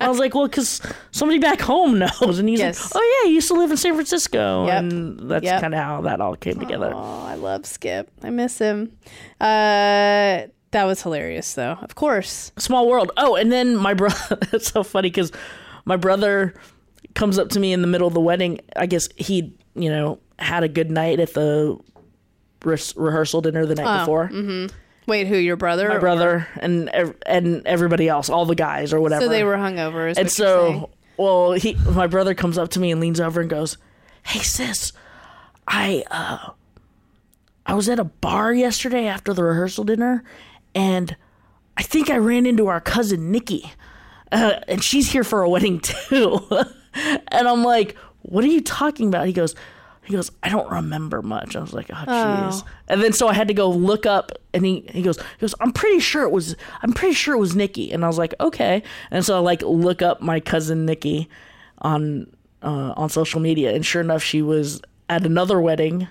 I 0.00 0.08
was 0.08 0.18
like 0.18 0.34
well 0.34 0.46
because 0.48 0.80
somebody 1.10 1.38
back 1.38 1.60
home 1.60 1.98
knows 1.98 2.38
and 2.38 2.48
he's 2.48 2.58
Yes. 2.60 2.82
like 2.94 3.02
oh 3.02 3.20
yeah 3.22 3.28
he 3.28 3.34
used 3.34 3.48
to 3.48 3.54
live 3.54 3.70
in 3.70 3.76
San 3.76 3.94
Francisco 3.94 4.66
Yep. 4.66 4.78
and 4.78 5.30
that's 5.30 5.44
Yep. 5.44 5.60
kind 5.60 5.74
of 5.74 5.80
how 5.82 6.00
that 6.02 6.20
all 6.20 6.36
came 6.36 6.58
together 6.58 6.92
Oh, 6.94 7.24
I 7.26 7.34
love 7.34 7.66
Skip. 7.66 8.10
I 8.22 8.30
miss 8.30 8.58
him. 8.58 8.92
Uh, 9.40 10.46
that 10.70 10.84
was 10.84 11.02
hilarious, 11.02 11.54
though. 11.54 11.78
Of 11.80 11.94
course. 11.94 12.52
small 12.58 12.88
world. 12.88 13.10
Oh, 13.16 13.36
and 13.36 13.50
then 13.50 13.74
my 13.76 13.94
brother. 13.94 14.38
it's 14.52 14.68
so 14.70 14.82
funny 14.82 15.08
because 15.08 15.32
my 15.86 15.96
brother 15.96 16.54
comes 17.14 17.38
up 17.38 17.48
to 17.50 17.60
me 17.60 17.72
in 17.72 17.80
the 17.80 17.86
middle 17.88 18.06
of 18.06 18.12
the 18.14 18.20
wedding. 18.20 18.60
I 18.76 18.84
guess 18.86 19.08
he, 19.16 19.54
you 19.74 19.88
know, 19.88 20.18
had 20.38 20.62
a 20.64 20.68
good 20.68 20.90
night 20.90 21.20
at 21.20 21.32
the 21.32 21.78
re- 22.64 22.76
rehearsal 22.96 23.40
dinner 23.40 23.64
the 23.64 23.76
night 23.76 23.96
Oh, 23.96 23.98
before. 24.00 24.68
Wait, 25.08 25.26
who? 25.26 25.36
Your 25.36 25.56
brother? 25.56 25.88
My 25.88 25.98
brother 25.98 26.46
and 26.60 26.90
ev- 26.90 27.16
and 27.24 27.66
everybody 27.66 28.08
else, 28.08 28.28
all 28.28 28.44
the 28.44 28.54
guys 28.54 28.92
or 28.92 29.00
whatever. 29.00 29.24
So 29.24 29.28
they 29.30 29.42
were 29.42 29.56
hungover. 29.56 30.10
Is 30.10 30.18
and 30.18 30.30
so, 30.30 30.90
well, 31.16 31.52
he, 31.52 31.74
my 31.90 32.06
brother 32.06 32.34
comes 32.34 32.58
up 32.58 32.68
to 32.72 32.80
me 32.80 32.92
and 32.92 33.00
leans 33.00 33.18
over 33.18 33.40
and 33.40 33.48
goes, 33.48 33.78
"Hey, 34.22 34.40
sis, 34.40 34.92
I 35.66 36.04
uh, 36.10 36.50
I 37.64 37.72
was 37.72 37.88
at 37.88 37.98
a 37.98 38.04
bar 38.04 38.52
yesterday 38.52 39.06
after 39.06 39.32
the 39.32 39.42
rehearsal 39.44 39.84
dinner, 39.84 40.22
and 40.74 41.16
I 41.78 41.84
think 41.84 42.10
I 42.10 42.18
ran 42.18 42.44
into 42.44 42.66
our 42.66 42.80
cousin 42.82 43.30
Nikki, 43.30 43.72
uh, 44.30 44.60
and 44.68 44.84
she's 44.84 45.10
here 45.10 45.24
for 45.24 45.40
a 45.40 45.48
wedding 45.48 45.80
too." 45.80 46.38
and 46.92 47.48
I'm 47.48 47.64
like, 47.64 47.96
"What 48.20 48.44
are 48.44 48.48
you 48.48 48.60
talking 48.60 49.08
about?" 49.08 49.26
He 49.26 49.32
goes. 49.32 49.54
He 50.08 50.14
goes, 50.14 50.30
I 50.42 50.48
don't 50.48 50.70
remember 50.70 51.20
much. 51.20 51.54
I 51.54 51.60
was 51.60 51.74
like, 51.74 51.90
oh, 51.90 51.94
jeez. 51.94 52.62
Oh. 52.64 52.68
And 52.88 53.02
then 53.02 53.12
so 53.12 53.28
I 53.28 53.34
had 53.34 53.48
to 53.48 53.54
go 53.54 53.68
look 53.68 54.06
up, 54.06 54.32
and 54.54 54.64
he, 54.64 54.86
he 54.90 55.02
goes, 55.02 55.18
he 55.18 55.38
goes, 55.38 55.54
I'm 55.60 55.70
pretty 55.70 56.00
sure 56.00 56.22
it 56.22 56.30
was, 56.30 56.56
I'm 56.82 56.94
pretty 56.94 57.12
sure 57.12 57.34
it 57.34 57.38
was 57.38 57.54
Nikki. 57.54 57.92
And 57.92 58.04
I 58.04 58.08
was 58.08 58.16
like, 58.16 58.32
okay. 58.40 58.82
And 59.10 59.22
so 59.22 59.36
I 59.36 59.40
like 59.40 59.60
look 59.60 60.00
up 60.00 60.22
my 60.22 60.40
cousin 60.40 60.86
Nikki 60.86 61.28
on 61.82 62.26
uh, 62.62 62.94
on 62.96 63.10
social 63.10 63.38
media, 63.38 63.74
and 63.74 63.84
sure 63.84 64.00
enough, 64.00 64.22
she 64.22 64.40
was 64.40 64.80
at 65.10 65.26
another 65.26 65.60
wedding 65.60 66.08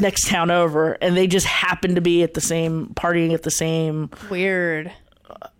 next 0.00 0.26
town 0.26 0.50
over, 0.50 0.94
and 1.00 1.16
they 1.16 1.28
just 1.28 1.46
happened 1.46 1.94
to 1.94 2.02
be 2.02 2.24
at 2.24 2.34
the 2.34 2.40
same 2.40 2.88
partying 2.88 3.32
at 3.32 3.44
the 3.44 3.52
same 3.52 4.10
Weird. 4.28 4.92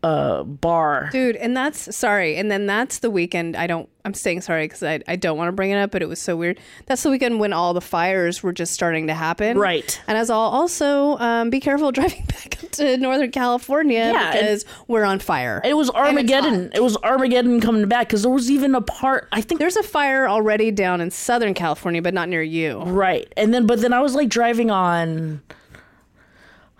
Uh, 0.03 0.43
bar. 0.43 1.09
Dude, 1.13 1.37
and 1.37 1.57
that's 1.57 1.95
sorry. 1.97 2.37
And 2.37 2.51
then 2.51 2.67
that's 2.67 2.99
the 2.99 3.11
weekend. 3.11 3.57
I 3.57 3.67
don't, 3.67 3.89
I'm 4.05 4.15
saying 4.15 4.41
sorry 4.41 4.65
because 4.65 4.83
I, 4.83 5.01
I 5.07 5.17
don't 5.17 5.37
want 5.37 5.49
to 5.49 5.53
bring 5.53 5.71
it 5.71 5.77
up, 5.77 5.91
but 5.93 6.03
it 6.03 6.09
was 6.09 6.21
so 6.21 6.37
weird. 6.37 6.59
That's 6.87 7.03
the 7.03 7.11
weekend 7.11 7.39
when 7.39 7.53
all 7.53 7.73
the 7.73 7.81
fires 7.81 8.43
were 8.43 8.53
just 8.53 8.73
starting 8.75 9.07
to 9.07 9.15
happen. 9.15 9.59
Right. 9.59 10.01
And 10.07 10.19
as 10.19 10.31
all 10.31 10.51
also, 10.51 11.19
um, 11.19 11.51
be 11.51 11.61
careful 11.61 11.93
driving 11.93 12.25
back 12.25 12.59
to 12.73 12.97
Northern 12.97 13.31
California 13.31 14.11
Yeah, 14.13 14.33
because 14.33 14.65
we're 14.89 15.05
on 15.05 15.19
fire. 15.19 15.61
It 15.65 15.75
was 15.75 15.91
Armageddon. 15.91 16.71
It 16.75 16.83
was 16.83 16.97
Armageddon 16.99 17.61
coming 17.61 17.89
back 17.89 18.09
because 18.09 18.23
there 18.23 18.31
was 18.31 18.51
even 18.51 18.75
a 18.75 18.81
part. 18.81 19.29
I 19.33 19.41
think 19.41 19.61
There's 19.61 19.77
a 19.77 19.83
fire 19.83 20.29
already 20.29 20.71
down 20.71 21.01
in 21.01 21.11
Southern 21.11 21.55
California, 21.55 22.03
but 22.03 22.15
not 22.15 22.29
near 22.29 22.43
you. 22.43 22.81
Right. 22.83 23.33
And 23.37 23.55
then, 23.55 23.67
but 23.67 23.81
then 23.81 23.93
I 23.93 24.01
was 24.01 24.15
like 24.15 24.29
driving 24.29 24.71
on 24.71 25.43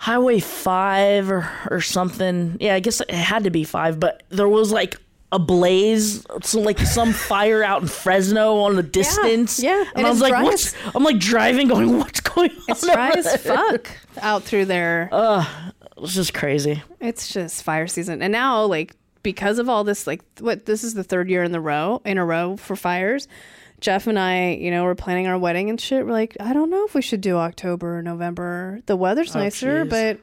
Highway 0.03 0.41
5 0.41 1.31
or, 1.31 1.49
or 1.71 1.81
something. 1.81 2.57
Yeah, 2.59 2.75
I 2.75 2.81
guess 2.81 3.01
it 3.01 3.09
had 3.13 3.45
to 3.45 3.51
be 3.51 3.63
5, 3.63 4.01
but 4.01 4.25
there 4.31 4.49
was 4.49 4.73
like 4.73 4.97
a 5.31 5.39
blaze, 5.39 6.27
so 6.43 6.61
like 6.61 6.81
some 6.81 7.13
fire 7.31 7.63
out 7.63 7.83
in 7.83 7.89
Fresno 7.89 8.57
on 8.59 8.75
the 8.75 8.83
distance. 8.83 9.63
yeah. 9.63 9.79
And, 9.79 9.99
And 9.99 10.07
I 10.09 10.11
was 10.11 10.21
like, 10.21 10.43
what's, 10.43 10.75
I'm 10.93 11.05
like 11.05 11.21
driving 11.21 11.69
going, 11.69 11.99
what's 12.01 12.19
going 12.19 12.51
on? 12.51 12.65
It's 12.69 12.85
dry 12.85 13.11
as 13.11 13.37
fuck 13.43 13.91
out 14.21 14.43
through 14.43 14.65
there. 14.65 15.09
It 15.13 16.01
was 16.01 16.15
just 16.17 16.35
crazy. 16.35 16.83
It's 16.99 17.33
just 17.33 17.63
fire 17.63 17.87
season. 17.87 18.23
And 18.23 18.33
now, 18.33 18.65
like, 18.65 18.97
because 19.23 19.61
of 19.61 19.69
all 19.69 19.85
this, 19.85 20.09
like, 20.09 20.21
what 20.41 20.67
this 20.67 20.83
is 20.83 20.95
the 20.95 21.05
third 21.05 21.31
year 21.31 21.45
in 21.45 21.53
the 21.53 21.61
row 21.61 22.03
in 22.05 22.19
a 22.19 22.25
row 22.25 22.57
for 22.57 22.75
fires. 22.75 23.29
Jeff 23.83 24.07
and 24.07 24.19
I, 24.19 24.53
you 24.53 24.71
know, 24.71 24.85
we're 24.85 24.95
planning 24.95 25.27
our 25.27 25.37
wedding 25.37 25.69
and 25.69 25.79
shit. 25.81 26.07
We're 26.07 26.13
like, 26.13 26.37
I 26.41 26.53
don't 26.55 26.71
know 26.71 26.85
if 26.87 26.95
we 26.95 27.03
should 27.03 27.21
do 27.21 27.37
October 27.37 27.99
or 27.99 28.03
November. 28.03 28.81
The 28.87 28.97
weather's 28.97 29.35
oh, 29.37 29.41
nicer, 29.41 29.81
Oh, 29.81 29.85
jeez. 29.85 29.91
but 29.91 30.21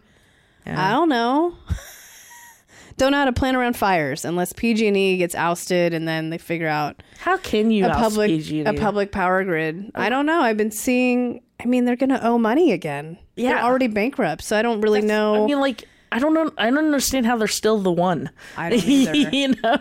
Yeah. 0.66 0.88
I 0.88 0.92
don't 0.94 1.10
know. 1.10 1.56
don't 2.98 3.12
know 3.12 3.18
how 3.20 3.26
to 3.26 3.34
plan 3.34 3.56
around 3.56 3.76
fires 3.78 4.26
unless 4.26 4.54
PG&E 4.54 5.18
gets 5.18 5.36
ousted 5.36 5.94
and 5.94 6.08
then 6.08 6.30
they 6.30 6.38
figure 6.38 6.68
out 6.68 7.04
How 7.20 7.38
can 7.38 7.70
you 7.70 7.86
a 7.86 7.90
oust 7.90 8.00
public 8.00 8.30
PG&E? 8.30 8.64
a 8.64 8.74
public 8.74 9.12
power 9.12 9.44
grid. 9.44 9.92
I 9.94 10.08
oh. 10.08 10.10
don't 10.10 10.26
know. 10.26 10.40
I've 10.42 10.58
been 10.58 10.72
seeing. 10.72 11.42
I 11.62 11.66
mean, 11.66 11.84
they're 11.84 11.98
going 11.98 12.10
to 12.12 12.26
owe 12.26 12.38
money 12.38 12.72
again. 12.72 13.18
they're 13.36 13.56
Yeah. 13.58 13.66
already 13.66 13.88
bankrupt, 13.88 14.42
so 14.44 14.58
I 14.58 14.62
don't 14.62 14.80
really 14.80 15.02
know. 15.02 15.44
I 15.44 15.48
mean, 15.48 15.60
like, 15.60 15.84
I 16.12 16.20
don't 16.20 16.34
know. 16.34 16.52
I 16.58 16.66
don't 16.70 16.78
understand 16.80 17.26
how 17.26 17.38
they're 17.38 17.48
still 17.48 17.78
the 17.80 17.92
one. 17.92 18.30
I 18.58 18.70
don't 18.70 18.84
either. 18.84 19.30
you 19.36 19.56
know? 19.62 19.80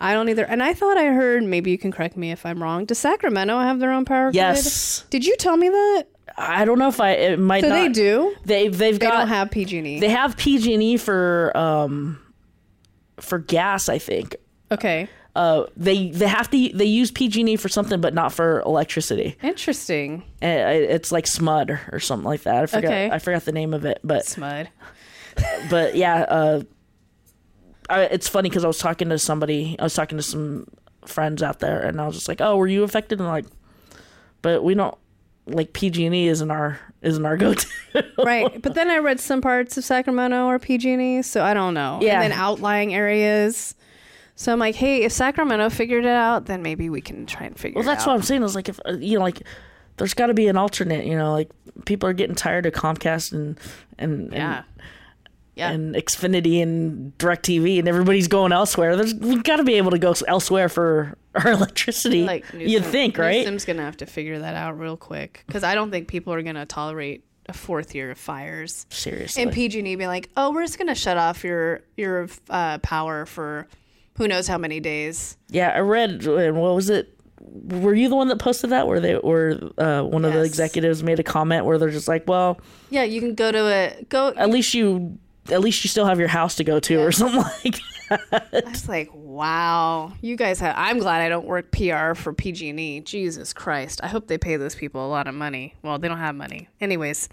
I 0.00 0.12
don't 0.14 0.28
either. 0.28 0.44
And 0.44 0.62
I 0.62 0.74
thought 0.74 0.96
I 0.96 1.06
heard. 1.06 1.42
Maybe 1.44 1.70
you 1.70 1.78
can 1.78 1.92
correct 1.92 2.16
me 2.16 2.30
if 2.32 2.44
I'm 2.44 2.62
wrong. 2.62 2.84
Does 2.84 2.98
Sacramento 2.98 3.58
have 3.60 3.78
their 3.78 3.92
own 3.92 4.04
power 4.04 4.26
grid? 4.26 4.34
Yes. 4.36 5.04
Did 5.10 5.24
you 5.24 5.36
tell 5.36 5.56
me 5.56 5.68
that? 5.68 6.04
I 6.36 6.64
don't 6.64 6.78
know 6.78 6.88
if 6.88 7.00
I. 7.00 7.10
It 7.12 7.38
might 7.38 7.62
So 7.62 7.68
not. 7.68 7.74
they 7.76 7.88
do. 7.88 8.34
They 8.44 8.68
they've 8.68 8.98
They 8.98 9.06
got. 9.06 9.18
don't 9.18 9.28
have 9.28 9.50
PG&E. 9.50 10.00
They 10.00 10.08
have 10.08 10.36
PG&E 10.36 10.96
for 10.98 11.56
um 11.56 12.20
for 13.20 13.38
gas. 13.38 13.88
I 13.88 13.98
think. 13.98 14.36
okay. 14.70 15.08
Uh, 15.36 15.66
they 15.76 16.10
they 16.10 16.26
have 16.26 16.50
to 16.50 16.70
they 16.74 16.84
use 16.84 17.12
PG&E 17.12 17.54
for 17.56 17.68
something, 17.68 18.00
but 18.00 18.12
not 18.12 18.32
for 18.32 18.60
electricity. 18.66 19.36
Interesting. 19.42 20.24
Uh, 20.42 20.46
It's 20.48 21.12
like 21.12 21.26
SMUD 21.26 21.70
or, 21.70 21.80
or 21.92 22.00
something 22.00 22.24
like 22.26 22.42
that. 22.42 22.56
I 22.64 22.66
forgot. 22.66 22.84
Okay. 22.88 23.08
I 23.12 23.18
forgot 23.20 23.44
the 23.44 23.52
name 23.52 23.72
of 23.72 23.84
it, 23.84 24.00
but 24.02 24.24
Smud. 24.24 24.66
But 25.70 25.94
yeah, 25.94 26.22
uh, 26.22 26.62
I, 27.90 28.02
it's 28.02 28.28
funny 28.28 28.48
because 28.48 28.64
I 28.64 28.68
was 28.68 28.78
talking 28.78 29.08
to 29.10 29.18
somebody. 29.18 29.76
I 29.78 29.84
was 29.84 29.94
talking 29.94 30.18
to 30.18 30.22
some 30.22 30.66
friends 31.04 31.42
out 31.42 31.60
there, 31.60 31.80
and 31.80 32.00
I 32.00 32.06
was 32.06 32.14
just 32.14 32.28
like, 32.28 32.40
"Oh, 32.40 32.56
were 32.56 32.66
you 32.66 32.82
affected?" 32.82 33.18
And 33.18 33.28
like, 33.28 33.46
but 34.42 34.62
we 34.62 34.74
don't 34.74 34.96
like 35.46 35.72
PG&E 35.72 36.28
isn't 36.28 36.50
our 36.50 36.78
isn't 37.02 37.24
our 37.24 37.36
go 37.36 37.54
to. 37.54 37.68
right. 38.24 38.60
But 38.60 38.74
then 38.74 38.90
I 38.90 38.98
read 38.98 39.20
some 39.20 39.40
parts 39.40 39.76
of 39.76 39.84
Sacramento 39.84 40.46
are 40.46 40.58
PG&E, 40.58 41.22
so 41.22 41.42
I 41.42 41.54
don't 41.54 41.74
know. 41.74 41.98
Yeah. 42.02 42.20
And 42.20 42.30
then 42.30 42.38
outlying 42.38 42.94
areas. 42.94 43.74
So 44.34 44.52
I'm 44.52 44.58
like, 44.58 44.74
hey, 44.74 45.02
if 45.02 45.12
Sacramento 45.12 45.70
figured 45.70 46.04
it 46.04 46.10
out, 46.10 46.46
then 46.46 46.62
maybe 46.62 46.90
we 46.90 47.00
can 47.00 47.26
try 47.26 47.46
and 47.46 47.58
figure 47.58 47.78
it 47.78 47.82
out. 47.82 47.86
well, 47.86 47.94
that's 47.94 48.06
what 48.06 48.14
I'm 48.14 48.22
saying. 48.22 48.42
Is 48.42 48.54
like 48.54 48.68
if 48.68 48.78
uh, 48.86 48.92
you 48.92 49.18
know, 49.18 49.24
like 49.24 49.42
there's 49.96 50.14
got 50.14 50.26
to 50.26 50.34
be 50.34 50.48
an 50.48 50.56
alternate. 50.56 51.06
You 51.06 51.16
know, 51.16 51.32
like 51.32 51.50
people 51.86 52.08
are 52.08 52.12
getting 52.12 52.36
tired 52.36 52.66
of 52.66 52.72
Comcast 52.72 53.32
and 53.32 53.58
and 53.98 54.32
Yeah. 54.32 54.62
Yeah. 55.58 55.70
and, 55.72 55.94
and 55.96 56.04
Xfinity 56.04 56.62
and 56.62 57.16
Directv, 57.18 57.78
and 57.80 57.88
everybody's 57.88 58.28
going 58.28 58.52
elsewhere. 58.52 58.96
There's 58.96 59.14
we 59.14 59.42
got 59.42 59.56
to 59.56 59.64
be 59.64 59.74
able 59.74 59.90
to 59.90 59.98
go 59.98 60.14
elsewhere 60.26 60.68
for 60.68 61.18
our 61.34 61.50
electricity. 61.52 62.24
like 62.24 62.44
You'd 62.54 62.84
think, 62.84 63.18
right? 63.18 63.38
Newsom's 63.38 63.64
gonna 63.64 63.82
have 63.82 63.96
to 63.98 64.06
figure 64.06 64.38
that 64.38 64.54
out 64.54 64.78
real 64.78 64.96
quick 64.96 65.42
because 65.46 65.64
I 65.64 65.74
don't 65.74 65.90
think 65.90 66.08
people 66.08 66.32
are 66.32 66.42
gonna 66.42 66.64
tolerate 66.66 67.24
a 67.46 67.52
fourth 67.52 67.94
year 67.94 68.10
of 68.10 68.18
fires. 68.18 68.86
Seriously. 68.90 69.42
And 69.42 69.50
PG&E 69.52 69.82
being 69.96 70.08
like, 70.08 70.28
oh, 70.36 70.52
we're 70.52 70.62
just 70.64 70.78
gonna 70.78 70.94
shut 70.94 71.16
off 71.16 71.42
your 71.44 71.80
your 71.96 72.28
uh, 72.50 72.78
power 72.78 73.26
for 73.26 73.66
who 74.16 74.28
knows 74.28 74.46
how 74.48 74.58
many 74.58 74.80
days. 74.80 75.36
Yeah, 75.48 75.68
I 75.74 75.78
read. 75.80 76.26
uh, 76.26 76.52
What 76.52 76.74
was 76.74 76.90
it? 76.90 77.14
Were 77.40 77.94
you 77.94 78.08
the 78.08 78.16
one 78.16 78.28
that 78.28 78.38
posted 78.38 78.70
that? 78.70 78.86
Where 78.86 79.00
they, 79.00 79.14
where 79.14 79.58
uh, 79.78 80.02
one 80.02 80.24
of 80.24 80.32
the 80.34 80.42
executives 80.42 81.02
made 81.02 81.18
a 81.20 81.22
comment 81.22 81.64
where 81.64 81.78
they're 81.78 81.88
just 81.90 82.08
like, 82.08 82.24
"Well, 82.28 82.60
Yeah, 82.90 83.04
you 83.04 83.20
can 83.20 83.34
go 83.34 83.50
to 83.52 83.58
a 83.66 84.04
go. 84.08 84.34
at 84.36 84.50
least 84.50 84.74
you, 84.74 85.18
at 85.50 85.60
least 85.60 85.84
you 85.84 85.88
still 85.88 86.06
have 86.06 86.18
your 86.18 86.28
house 86.28 86.56
to 86.56 86.64
go 86.64 86.80
to, 86.80 87.00
or 87.00 87.12
something 87.12 87.40
like." 87.64 87.80
I 88.10 88.62
was 88.64 88.88
like, 88.88 89.10
wow, 89.12 90.12
you 90.20 90.36
guys 90.36 90.60
have. 90.60 90.74
I'm 90.78 90.98
glad 90.98 91.20
I 91.20 91.28
don't 91.28 91.46
work 91.46 91.70
PR 91.72 92.14
for 92.14 92.32
PG&E. 92.32 93.00
Jesus 93.00 93.52
Christ, 93.52 94.00
I 94.02 94.08
hope 94.08 94.28
they 94.28 94.38
pay 94.38 94.56
those 94.56 94.74
people 94.74 95.06
a 95.06 95.10
lot 95.10 95.28
of 95.28 95.34
money. 95.34 95.74
Well, 95.82 95.98
they 95.98 96.08
don't 96.08 96.18
have 96.18 96.34
money, 96.34 96.68
anyways. 96.80 97.28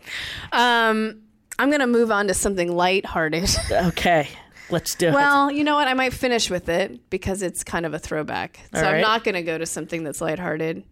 Um, 0.51 1.22
I'm 1.57 1.72
gonna 1.72 1.88
move 1.88 2.12
on 2.12 2.27
to 2.27 2.34
something 2.34 2.75
lighthearted. 2.75 3.50
okay, 3.72 4.27
let's 4.69 4.95
do 4.95 5.07
it. 5.07 5.13
well, 5.13 5.50
you 5.50 5.63
know 5.63 5.75
what? 5.75 5.88
I 5.88 5.93
might 5.93 6.13
finish 6.13 6.50
with 6.50 6.67
it 6.67 7.10
because 7.10 7.41
it's 7.41 7.63
kind 7.63 7.86
of 7.86 7.93
a 7.93 8.00
throwback. 8.00 8.60
So 8.74 8.81
All 8.81 8.93
I'm 8.95 9.01
not 9.01 9.24
gonna 9.24 9.43
go 9.43 9.57
to 9.57 9.65
something 9.65 10.03
that's 10.03 10.19
lighthearted. 10.19 10.84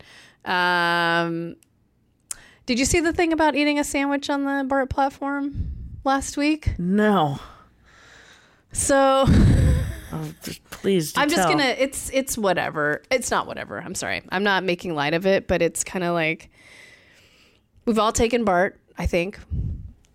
Um, 0.46 1.56
did 2.66 2.80
you 2.80 2.86
see 2.86 3.02
the 3.02 3.12
thing 3.12 3.34
about 3.34 3.56
eating 3.56 3.80
a 3.80 3.84
sandwich 3.84 4.30
on 4.30 4.46
the 4.46 4.64
BART 4.66 4.90
platform 4.90 5.83
last 6.04 6.38
week? 6.38 6.78
No, 6.78 7.40
So. 8.72 9.26
just 10.44 10.64
please. 10.70 11.14
I'm 11.16 11.30
just 11.30 11.42
tell. 11.42 11.52
gonna. 11.52 11.76
It's 11.78 12.10
it's 12.14 12.38
whatever. 12.38 13.02
It's 13.12 13.32
not 13.32 13.48
whatever. 13.48 13.80
I'm 13.82 13.96
sorry. 13.96 14.22
I'm 14.30 14.44
not 14.44 14.64
making 14.64 14.94
light 14.96 15.14
of 15.14 15.26
it, 15.26 15.48
but 15.48 15.62
it's 15.62 15.84
kind 15.84 16.04
of 16.04 16.14
like 16.14 16.50
we've 17.86 18.00
all 18.00 18.12
taken 18.12 18.44
Bart. 18.44 18.80
I 18.98 19.06
think 19.08 19.40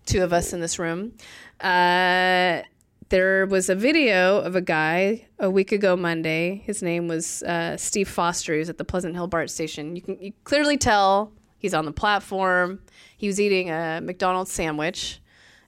two 0.05 0.23
of 0.23 0.31
us 0.33 0.53
in 0.53 0.61
this 0.61 0.79
room. 0.79 1.13
Uh, 1.59 2.61
there 3.09 3.45
was 3.47 3.69
a 3.69 3.75
video 3.75 4.37
of 4.39 4.55
a 4.55 4.61
guy 4.61 5.25
a 5.39 5.49
week 5.49 5.71
ago 5.71 5.97
Monday. 5.97 6.61
His 6.65 6.81
name 6.83 7.07
was 7.07 7.43
uh, 7.43 7.75
Steve 7.75 8.07
Foster. 8.07 8.53
He 8.53 8.59
was 8.59 8.69
at 8.69 8.77
the 8.77 8.85
Pleasant 8.85 9.15
Hill 9.15 9.27
BART 9.27 9.49
station. 9.49 9.95
You 9.95 10.01
can 10.01 10.17
you 10.21 10.31
clearly 10.43 10.77
tell 10.77 11.33
he's 11.57 11.73
on 11.73 11.85
the 11.85 11.91
platform. 11.91 12.79
He 13.17 13.27
was 13.27 13.39
eating 13.41 13.69
a 13.69 13.99
McDonald's 14.01 14.51
sandwich, 14.51 15.19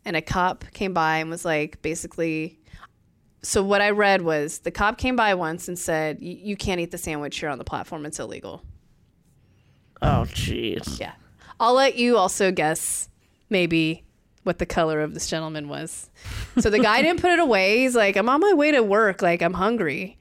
and 0.06 0.16
a 0.16 0.22
cop 0.22 0.66
came 0.72 0.94
by 0.94 1.18
and 1.18 1.30
was 1.30 1.46
like, 1.46 1.82
basically, 1.82 2.60
so 3.44 3.64
what 3.64 3.82
I 3.82 3.90
read 3.90 4.22
was 4.22 4.60
the 4.60 4.72
cop 4.72 4.98
came 4.98 5.16
by 5.16 5.34
once 5.34 5.68
and 5.68 5.78
said, 5.78 6.22
"You 6.22 6.56
can't 6.56 6.80
eat 6.80 6.92
the 6.92 6.98
sandwich 6.98 7.40
here 7.40 7.50
on 7.50 7.58
the 7.58 7.64
platform. 7.64 8.06
It's 8.06 8.20
illegal." 8.20 8.64
Oh, 10.02 10.26
jeez. 10.28 11.00
Yeah, 11.00 11.14
I'll 11.60 11.74
let 11.74 11.96
you 11.96 12.18
also 12.18 12.52
guess 12.52 13.10
maybe 13.50 14.04
what 14.44 14.58
the 14.60 14.66
color 14.66 15.02
of 15.02 15.14
this 15.14 15.28
gentleman 15.28 15.70
was. 15.70 16.10
So 16.60 16.70
the 16.70 16.80
guy 16.80 17.02
didn't 17.02 17.22
put 17.22 17.32
it 17.32 17.40
away. 17.40 17.80
He's 17.80 17.96
like, 17.96 18.16
"I'm 18.16 18.30
on 18.30 18.42
my 18.42 18.54
way 18.54 18.72
to 18.72 18.82
work. 18.84 19.22
Like 19.22 19.42
I'm 19.42 19.54
hungry," 19.54 20.18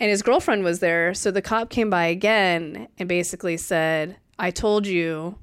and 0.00 0.10
his 0.10 0.22
girlfriend 0.22 0.64
was 0.64 0.80
there. 0.80 1.12
So 1.12 1.30
the 1.30 1.42
cop 1.42 1.68
came 1.68 1.90
by 1.90 2.06
again 2.06 2.88
and 2.98 3.08
basically 3.08 3.56
said, 3.58 4.16
"I 4.38 4.50
told 4.50 4.86
you." 4.86 5.38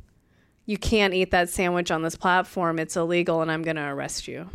You 0.65 0.77
can't 0.77 1.13
eat 1.13 1.31
that 1.31 1.49
sandwich 1.49 1.91
on 1.91 2.01
this 2.03 2.15
platform. 2.15 2.79
It's 2.79 2.95
illegal, 2.95 3.41
and 3.41 3.51
I'm 3.51 3.63
going 3.63 3.75
to 3.75 3.83
arrest 3.87 4.27
you. 4.27 4.49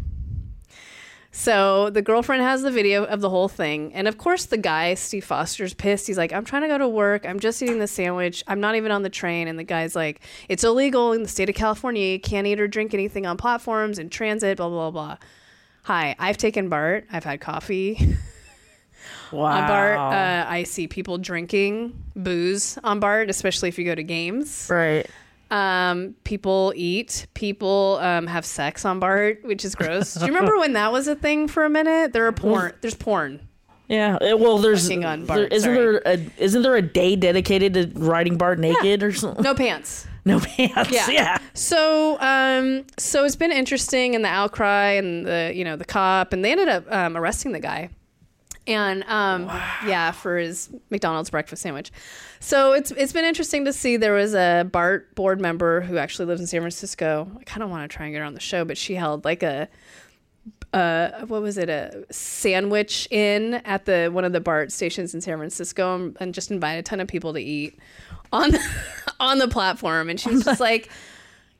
So 1.30 1.90
the 1.90 2.00
girlfriend 2.02 2.42
has 2.42 2.62
the 2.62 2.70
video 2.70 3.04
of 3.04 3.20
the 3.20 3.28
whole 3.28 3.48
thing. 3.48 3.92
And 3.94 4.08
of 4.08 4.16
course, 4.16 4.46
the 4.46 4.56
guy, 4.56 4.94
Steve 4.94 5.24
Foster's 5.24 5.74
pissed. 5.74 6.06
He's 6.06 6.16
like, 6.16 6.32
I'm 6.32 6.44
trying 6.44 6.62
to 6.62 6.68
go 6.68 6.78
to 6.78 6.88
work. 6.88 7.26
I'm 7.26 7.38
just 7.38 7.62
eating 7.62 7.78
the 7.78 7.86
sandwich. 7.86 8.42
I'm 8.48 8.60
not 8.60 8.74
even 8.76 8.90
on 8.90 9.02
the 9.02 9.10
train. 9.10 9.46
And 9.46 9.58
the 9.58 9.62
guy's 9.64 9.94
like, 9.94 10.20
It's 10.48 10.64
illegal 10.64 11.12
in 11.12 11.22
the 11.22 11.28
state 11.28 11.48
of 11.50 11.54
California. 11.54 12.06
You 12.12 12.18
can't 12.18 12.46
eat 12.46 12.58
or 12.60 12.66
drink 12.66 12.94
anything 12.94 13.26
on 13.26 13.36
platforms 13.36 13.98
and 13.98 14.10
transit, 14.10 14.56
blah, 14.56 14.68
blah, 14.68 14.90
blah, 14.90 15.06
blah. 15.06 15.16
Hi, 15.84 16.16
I've 16.18 16.38
taken 16.38 16.68
BART. 16.70 17.06
I've 17.12 17.24
had 17.24 17.40
coffee 17.40 18.16
Wow. 19.32 19.44
on 19.44 19.68
BART. 19.68 19.98
Uh, 19.98 20.46
I 20.48 20.62
see 20.64 20.88
people 20.88 21.18
drinking 21.18 22.02
booze 22.16 22.78
on 22.82 22.98
BART, 23.00 23.28
especially 23.30 23.68
if 23.68 23.78
you 23.78 23.84
go 23.84 23.94
to 23.94 24.02
games. 24.02 24.66
right. 24.70 25.06
Um, 25.50 26.14
people 26.24 26.72
eat. 26.76 27.26
People 27.34 27.98
um, 28.02 28.26
have 28.26 28.44
sex 28.44 28.84
on 28.84 29.00
BART, 29.00 29.44
which 29.44 29.64
is 29.64 29.74
gross. 29.74 30.14
Do 30.14 30.20
you 30.20 30.32
remember 30.32 30.58
when 30.58 30.74
that 30.74 30.92
was 30.92 31.08
a 31.08 31.14
thing 31.14 31.48
for 31.48 31.64
a 31.64 31.70
minute? 31.70 32.12
There 32.12 32.26
are 32.26 32.32
porn. 32.32 32.74
There's 32.80 32.94
porn. 32.94 33.48
Yeah. 33.88 34.18
Well, 34.34 34.58
there's 34.58 34.90
on 34.90 35.24
Bart, 35.24 35.52
isn't 35.52 35.74
sorry. 35.74 35.76
there 35.76 36.02
a 36.04 36.30
isn't 36.36 36.62
there 36.62 36.76
a 36.76 36.82
day 36.82 37.16
dedicated 37.16 37.72
to 37.74 37.86
riding 37.98 38.36
Bart 38.36 38.58
naked 38.58 39.02
or 39.02 39.12
something? 39.12 39.42
No 39.42 39.54
pants. 39.54 40.06
No 40.26 40.40
pants. 40.40 40.90
Yeah. 40.90 41.08
Yeah. 41.08 41.38
So, 41.54 42.20
um, 42.20 42.84
so 42.98 43.24
it's 43.24 43.36
been 43.36 43.50
interesting 43.50 44.14
and 44.14 44.22
the 44.22 44.28
outcry 44.28 44.90
and 44.92 45.26
the 45.26 45.52
you 45.54 45.64
know 45.64 45.76
the 45.76 45.86
cop, 45.86 46.34
and 46.34 46.44
they 46.44 46.52
ended 46.52 46.68
up 46.68 46.84
um, 46.92 47.16
arresting 47.16 47.52
the 47.52 47.60
guy, 47.60 47.88
and 48.66 49.04
um, 49.04 49.46
yeah, 49.86 50.10
for 50.10 50.36
his 50.36 50.68
McDonald's 50.90 51.30
breakfast 51.30 51.62
sandwich. 51.62 51.90
So 52.40 52.72
it's 52.72 52.90
it's 52.92 53.12
been 53.12 53.24
interesting 53.24 53.64
to 53.64 53.72
see. 53.72 53.96
There 53.96 54.14
was 54.14 54.34
a 54.34 54.68
BART 54.70 55.14
board 55.14 55.40
member 55.40 55.80
who 55.80 55.98
actually 55.98 56.26
lives 56.26 56.40
in 56.40 56.46
San 56.46 56.60
Francisco. 56.60 57.30
I 57.38 57.44
kind 57.44 57.62
of 57.62 57.70
want 57.70 57.90
to 57.90 57.94
try 57.94 58.06
and 58.06 58.12
get 58.14 58.20
her 58.20 58.24
on 58.24 58.34
the 58.34 58.40
show, 58.40 58.64
but 58.64 58.78
she 58.78 58.94
held 58.94 59.24
like 59.24 59.42
a. 59.42 59.68
Uh, 60.72 61.24
what 61.26 61.40
was 61.40 61.56
it? 61.56 61.68
A 61.70 62.04
sandwich 62.10 63.08
in 63.10 63.54
at 63.54 63.86
the 63.86 64.10
one 64.12 64.24
of 64.24 64.32
the 64.32 64.40
BART 64.40 64.70
stations 64.70 65.14
in 65.14 65.20
San 65.20 65.38
Francisco, 65.38 65.94
and, 65.94 66.16
and 66.20 66.34
just 66.34 66.50
invited 66.50 66.80
a 66.80 66.82
ton 66.82 67.00
of 67.00 67.08
people 67.08 67.32
to 67.32 67.40
eat 67.40 67.78
on 68.32 68.52
on 69.20 69.38
the 69.38 69.48
platform. 69.48 70.08
And 70.08 70.20
she 70.20 70.30
was 70.30 70.44
just 70.44 70.60
like, 70.60 70.90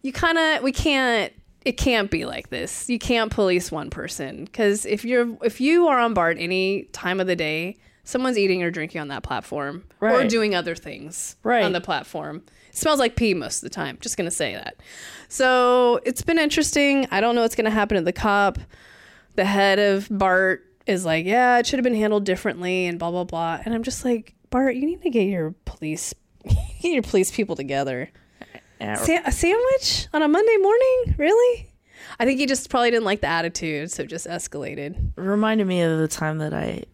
you 0.03 0.13
kind 0.13 0.39
of 0.39 0.63
we 0.63 0.73
can't 0.73 1.33
it 1.65 1.73
can't 1.73 2.11
be 2.11 2.25
like 2.25 2.51
this 2.51 2.89
you 2.89 2.99
can't 2.99 3.33
police 3.33 3.71
one 3.71 3.91
person 3.91 4.45
because 4.45 4.87
if 4.87 5.05
you're 5.05 5.37
if 5.43 5.61
you 5.61 5.89
are 5.89 5.99
on 5.99 6.15
bart 6.15 6.37
any 6.39 6.85
time 6.93 7.21
of 7.21 7.27
the 7.27 7.37
day 7.37 7.77
someone's 8.09 8.39
eating 8.39 8.63
or 8.63 8.71
drinking 8.71 8.99
on 9.03 9.09
that 9.09 9.23
platform 9.23 9.85
or 10.01 10.25
doing 10.25 10.55
other 10.55 10.75
things 10.75 11.37
Right. 11.43 11.63
on 11.63 11.73
the 11.73 11.81
platform. 11.81 12.43
It 12.71 12.77
smells 12.77 12.99
like 12.99 13.17
pee 13.17 13.35
most 13.35 13.57
of 13.63 13.69
the 13.69 13.75
time. 13.75 13.99
Just 14.01 14.17
gonna 14.17 14.31
say 14.31 14.55
that. 14.55 14.77
So 15.29 16.01
it's 16.07 16.23
been 16.23 16.39
interesting. 16.39 17.07
I 17.11 17.21
don't 17.21 17.35
know 17.35 17.43
what's 17.43 17.55
gonna 17.55 17.71
happen 17.71 17.97
to 17.97 18.03
the 18.03 18.13
cop. 18.13 18.59
The 19.37 19.45
head 19.45 19.79
of 19.79 20.09
bart 20.11 20.65
is 20.87 21.05
like 21.05 21.27
yeah 21.27 21.59
it 21.59 21.67
should 21.67 21.79
have 21.79 21.85
been 21.85 21.95
handled 21.95 22.25
differently 22.25 22.87
and 22.87 22.99
blah 22.99 23.11
blah 23.11 23.25
blah. 23.25 23.61
And 23.65 23.75
i'm 23.75 23.83
just 23.83 24.07
like 24.07 24.35
bart 24.49 24.75
you 24.75 24.87
need 24.87 25.03
to 25.03 25.11
get 25.11 25.25
your 25.25 25.55
police 25.67 26.15
get 26.45 26.93
your 26.93 27.03
police 27.03 27.31
people 27.31 27.57
together. 27.57 28.09
Sa- 28.81 29.21
a 29.27 29.33
sandwich 29.33 30.07
on 30.15 30.23
a 30.23 30.29
Monday 30.29 30.57
morning? 30.57 31.15
Really? 31.19 31.69
I 32.19 32.25
think 32.25 32.39
he 32.41 32.47
just 32.47 32.71
probably 32.71 32.91
didn't 32.91 33.05
like 33.05 33.21
the 33.21 33.27
attitude, 33.27 33.91
so 33.91 34.05
it 34.05 34.07
just 34.09 34.27
escalated. 34.27 35.13
Reminded 35.17 35.67
me 35.67 35.83
of 35.83 35.99
the 35.99 36.07
time 36.09 36.39
that 36.39 36.55
I 36.55 36.85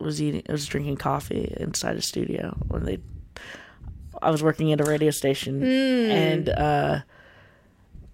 was 0.00 0.20
eating, 0.22 0.42
I 0.48 0.52
was 0.52 0.66
drinking 0.66 0.96
coffee 0.96 1.54
inside 1.58 1.96
a 1.96 2.02
studio 2.02 2.56
when 2.68 2.84
they. 2.84 2.98
I 4.22 4.30
was 4.30 4.42
working 4.42 4.72
at 4.72 4.80
a 4.80 4.84
radio 4.84 5.10
station, 5.10 5.62
and 5.64 6.48
uh, 6.50 7.00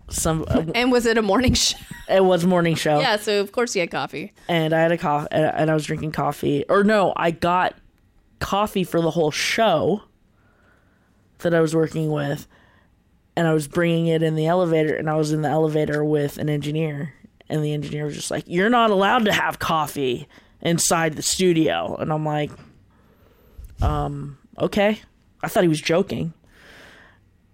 some 0.09 0.45
uh, 0.49 0.65
And 0.75 0.93
was 0.93 1.05
it 1.07 1.19
a 1.19 1.23
morning 1.23 1.55
show? 1.55 1.79
it 2.09 2.25
was 2.25 2.45
morning 2.47 2.77
show. 2.77 3.01
yeah, 3.01 3.17
so 3.17 3.41
of 3.41 3.51
course 3.53 3.73
he 3.73 3.81
had 3.81 3.91
coffee. 3.91 4.33
and 4.49 4.73
I 4.73 4.81
had 4.83 4.93
a 4.93 4.99
coffee, 4.99 5.29
and 5.33 5.71
I 5.71 5.75
was 5.75 5.85
drinking 5.85 6.13
coffee. 6.13 6.65
Or 6.69 6.85
no, 6.85 7.13
I 7.17 7.31
got 7.33 7.75
coffee 8.39 8.85
for 8.85 9.01
the 9.01 9.11
whole 9.11 9.31
show 9.33 10.03
that 11.41 11.55
I 11.55 11.61
was 11.61 11.75
working 11.75 12.11
with, 12.11 12.47
and 13.37 13.49
I 13.49 13.53
was 13.53 13.67
bringing 13.67 14.07
it 14.07 14.23
in 14.23 14.37
the 14.37 14.47
elevator, 14.47 14.95
and 14.95 15.11
I 15.11 15.15
was 15.17 15.33
in 15.33 15.43
the 15.43 15.49
elevator 15.49 16.05
with 16.05 16.39
an 16.39 16.49
engineer, 16.49 17.15
and 17.49 17.65
the 17.65 17.73
engineer 17.73 18.05
was 18.05 18.15
just 18.15 18.31
like, 18.31 18.45
"You're 18.47 18.71
not 18.71 18.91
allowed 18.91 19.25
to 19.25 19.33
have 19.33 19.59
coffee 19.59 20.29
inside 20.61 21.15
the 21.15 21.23
studio," 21.23 21.97
and 21.97 22.13
I'm 22.13 22.25
like, 22.25 22.51
"Um, 23.83 24.39
okay." 24.59 25.01
I 25.43 25.49
thought 25.49 25.63
he 25.63 25.69
was 25.69 25.81
joking, 25.81 26.33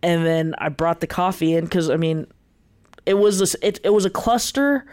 and 0.02 0.24
then 0.24 0.54
I 0.58 0.68
brought 0.68 1.00
the 1.00 1.06
coffee 1.06 1.54
in 1.54 1.64
because 1.64 1.90
I 1.90 1.96
mean, 1.96 2.26
it 3.04 3.14
was 3.14 3.38
this, 3.38 3.54
it, 3.62 3.80
it 3.84 3.90
was 3.90 4.04
a 4.04 4.10
cluster 4.10 4.86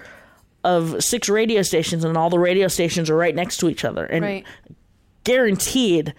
of 0.63 1.01
six 1.03 1.29
radio 1.29 1.61
stations 1.61 2.03
and 2.03 2.17
all 2.17 2.29
the 2.29 2.39
radio 2.39 2.67
stations 2.67 3.09
are 3.09 3.15
right 3.15 3.33
next 3.35 3.57
to 3.57 3.69
each 3.69 3.85
other 3.85 4.03
and 4.05 4.23
Right. 4.25 4.45
guaranteed 5.23 6.13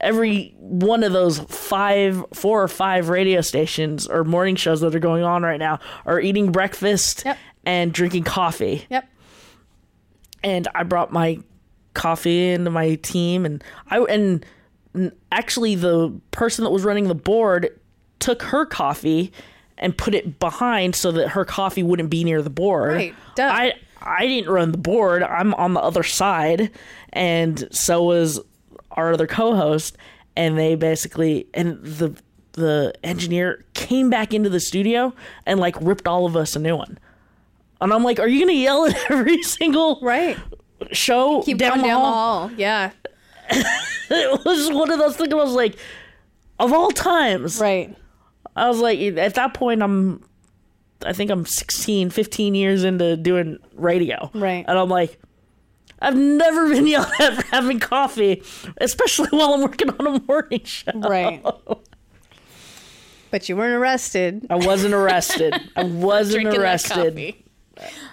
every 0.00 0.54
one 0.58 1.02
of 1.04 1.12
those 1.12 1.38
five 1.40 2.24
four 2.32 2.62
or 2.62 2.68
five 2.68 3.10
radio 3.10 3.42
stations 3.42 4.06
or 4.06 4.24
morning 4.24 4.56
shows 4.56 4.80
that 4.80 4.94
are 4.94 4.98
going 5.00 5.22
on 5.22 5.42
right 5.42 5.58
now 5.58 5.80
are 6.06 6.18
eating 6.18 6.50
breakfast 6.50 7.24
Yep. 7.26 7.36
and 7.66 7.92
drinking 7.92 8.24
coffee 8.24 8.86
Yep. 8.88 9.06
And 10.44 10.68
I 10.74 10.84
brought 10.84 11.10
my 11.10 11.40
coffee 11.94 12.50
into 12.50 12.70
my 12.70 12.94
team, 12.96 13.44
and 13.44 13.64
I 13.90 13.98
and 14.00 14.44
actually 15.32 15.74
the 15.74 16.12
person 16.30 16.62
that 16.62 16.70
was 16.70 16.84
running 16.84 17.08
the 17.08 17.14
board 17.14 17.80
took 18.20 18.42
her 18.42 18.64
coffee 18.64 19.32
and 19.78 19.96
put 19.98 20.14
it 20.14 20.38
behind 20.38 20.94
so 20.94 21.10
that 21.10 21.28
her 21.28 21.44
coffee 21.44 21.82
wouldn't 21.82 22.10
be 22.10 22.22
near 22.22 22.42
the 22.42 22.50
board. 22.50 22.94
Right. 22.94 23.14
Duh. 23.34 23.48
I 23.50 23.72
I 24.00 24.26
didn't 24.26 24.50
run 24.50 24.70
the 24.70 24.78
board. 24.78 25.22
I'm 25.22 25.54
on 25.54 25.72
the 25.74 25.80
other 25.80 26.04
side, 26.04 26.70
and 27.12 27.66
so 27.72 28.04
was 28.04 28.38
our 28.92 29.12
other 29.14 29.26
co-host. 29.26 29.96
And 30.36 30.58
they 30.58 30.74
basically 30.74 31.46
and 31.54 31.82
the 31.84 32.16
the 32.52 32.92
engineer 33.02 33.64
came 33.74 34.10
back 34.10 34.34
into 34.34 34.48
the 34.48 34.60
studio 34.60 35.12
and 35.46 35.58
like 35.58 35.76
ripped 35.80 36.06
all 36.06 36.26
of 36.26 36.36
us 36.36 36.54
a 36.54 36.58
new 36.58 36.76
one. 36.76 36.98
And 37.80 37.92
I'm 37.92 38.02
like, 38.04 38.18
are 38.20 38.28
you 38.28 38.40
gonna 38.40 38.52
yell 38.52 38.86
at 38.86 38.96
every 39.10 39.42
single 39.42 39.98
Right. 40.02 40.36
show 40.92 41.42
Keep 41.42 41.58
down, 41.58 41.70
going 41.78 41.82
the, 41.82 41.88
down 41.88 42.00
the 42.02 42.06
hall? 42.08 42.50
Yeah. 42.56 42.90
It 44.10 44.44
was 44.44 44.70
one 44.70 44.90
of 44.90 44.98
those 44.98 45.16
things. 45.16 45.32
I 45.32 45.36
was 45.36 45.52
like, 45.52 45.76
of 46.60 46.72
all 46.74 46.90
times, 46.90 47.58
Right. 47.58 47.96
I 48.54 48.68
was 48.68 48.78
like, 48.78 48.98
at 49.00 49.34
that 49.34 49.54
point, 49.54 49.82
I'm, 49.82 50.22
I 51.04 51.12
think 51.14 51.30
I'm 51.30 51.46
16, 51.46 52.10
15 52.10 52.54
years 52.54 52.84
into 52.84 53.16
doing 53.16 53.58
radio, 53.74 54.30
Right. 54.34 54.64
And 54.68 54.78
I'm 54.78 54.88
like, 54.90 55.18
I've 56.00 56.16
never 56.16 56.68
been 56.68 56.86
yelled 56.86 57.08
at 57.18 57.34
for 57.34 57.46
having 57.46 57.80
coffee, 57.80 58.42
especially 58.76 59.28
while 59.30 59.54
I'm 59.54 59.62
working 59.62 59.88
on 59.90 60.06
a 60.06 60.20
morning 60.28 60.62
show. 60.64 60.92
Right. 60.94 61.42
but 63.30 63.48
you 63.48 63.56
weren't 63.56 63.74
arrested. 63.74 64.46
I 64.50 64.56
wasn't 64.56 64.94
arrested. 64.94 65.54
I 65.76 65.84
wasn't 65.84 66.46
arrested. 66.46 67.34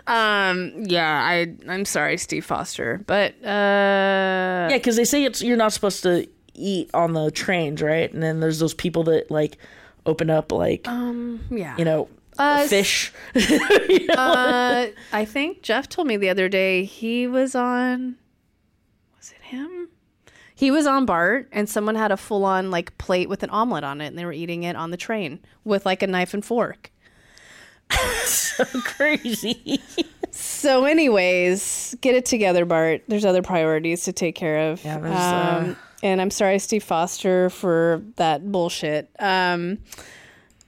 Um. 0.08 0.84
Yeah. 0.86 1.10
I. 1.24 1.55
I'm 1.67 1.86
sorry, 1.86 2.17
Steve 2.17 2.46
Foster, 2.46 3.01
but 3.08 3.34
uh. 3.43 4.67
Yeah, 4.70 4.77
because 4.77 4.96
they 4.96 5.05
say 5.05 5.24
it's 5.24 5.41
you're 5.41 5.58
not 5.58 5.74
supposed 5.74 6.03
to 6.03 6.27
eat 6.53 6.89
on 6.93 7.13
the 7.13 7.31
trains, 7.31 7.81
right? 7.81 8.12
And 8.12 8.22
then 8.22 8.39
there's 8.39 8.60
those 8.60 8.74
people 8.74 9.03
that 9.05 9.31
like 9.31 9.58
open 10.05 10.29
up 10.29 10.51
like 10.51 10.88
um 10.88 11.39
Yeah. 11.51 11.75
you 11.77 11.86
know 11.86 12.10
Uh, 12.38 12.65
fish. 12.67 13.13
uh, 13.36 14.87
I 15.14 15.25
think 15.25 15.61
Jeff 15.61 15.87
told 15.90 16.07
me 16.07 16.18
the 16.18 16.29
other 16.29 16.50
day 16.50 16.83
he 16.85 17.27
was 17.27 17.55
on. 17.55 18.16
Was 19.18 19.31
it 19.31 19.42
him? 19.44 19.90
He 20.55 20.72
was 20.72 20.85
on 20.85 21.05
Bart, 21.05 21.48
and 21.51 21.68
someone 21.70 21.96
had 21.96 22.11
a 22.11 22.18
full 22.18 22.46
on 22.46 22.72
like 22.72 22.98
plate 22.98 23.29
with 23.29 23.44
an 23.44 23.50
omelet 23.50 23.83
on 23.83 24.01
it, 24.01 24.07
and 24.07 24.18
they 24.18 24.25
were 24.25 24.33
eating 24.33 24.64
it 24.64 24.75
on 24.75 24.92
the 24.92 24.98
train 24.98 25.40
with 25.64 25.85
like 25.85 26.01
a 26.03 26.07
knife 26.07 26.33
and 26.33 26.44
fork. 26.46 26.92
crazy. 28.84 29.82
So, 30.32 30.86
anyways, 30.86 31.96
get 32.01 32.16
it 32.16 32.25
together, 32.25 32.66
Bart. 32.66 33.04
There's 33.08 33.25
other 33.25 33.42
priorities 33.42 34.04
to 34.06 34.14
take 34.14 34.36
care 34.36 34.72
of. 34.72 34.84
Yeah, 34.84 34.98
uh, 34.98 35.60
um, 35.66 35.77
and 36.04 36.22
I'm 36.22 36.32
sorry, 36.32 36.60
Steve 36.60 36.84
Foster, 36.84 37.50
for 37.50 38.04
that 38.16 38.51
bullshit. 38.51 39.10
Um, 39.20 39.80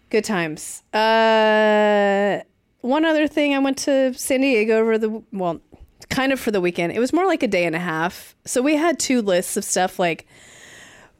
good 0.09 0.23
times. 0.23 0.83
Uh, 0.93 2.41
one 2.81 3.05
other 3.05 3.27
thing, 3.27 3.55
I 3.55 3.59
went 3.59 3.77
to 3.79 4.13
San 4.13 4.41
Diego 4.41 4.79
over 4.79 4.97
the 4.97 5.23
well, 5.31 5.61
kind 6.09 6.31
of 6.31 6.39
for 6.39 6.51
the 6.51 6.61
weekend. 6.61 6.93
It 6.93 6.99
was 6.99 7.13
more 7.13 7.25
like 7.25 7.43
a 7.43 7.47
day 7.47 7.65
and 7.65 7.75
a 7.75 7.79
half. 7.79 8.35
So 8.45 8.61
we 8.61 8.75
had 8.75 8.99
two 8.99 9.21
lists 9.21 9.57
of 9.57 9.63
stuff 9.63 9.99
like 9.99 10.27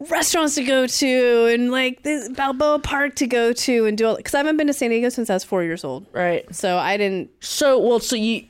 restaurants 0.10 0.56
to 0.56 0.64
go 0.64 0.88
to 0.88 1.46
and 1.54 1.72
like 1.72 2.04
this 2.04 2.30
Balboa 2.30 2.80
Park 2.80 3.16
to 3.16 3.28
go 3.28 3.54
to 3.54 3.86
and 3.86 3.98
do 3.98 4.08
all 4.08 4.16
because 4.18 4.34
I 4.34 4.38
haven't 4.38 4.58
been 4.58 4.68
to 4.68 4.74
San 4.74 4.90
Diego 4.90 5.10
since 5.10 5.30
I 5.30 5.34
was 5.34 5.44
four 5.44 5.64
years 5.64 5.84
old. 5.84 6.06
right. 6.14 6.44
So 6.54 6.78
I 6.78 6.98
didn't. 6.98 7.30
So 7.42 7.80
well, 7.80 8.00
so 8.00 8.16
you 8.16 8.44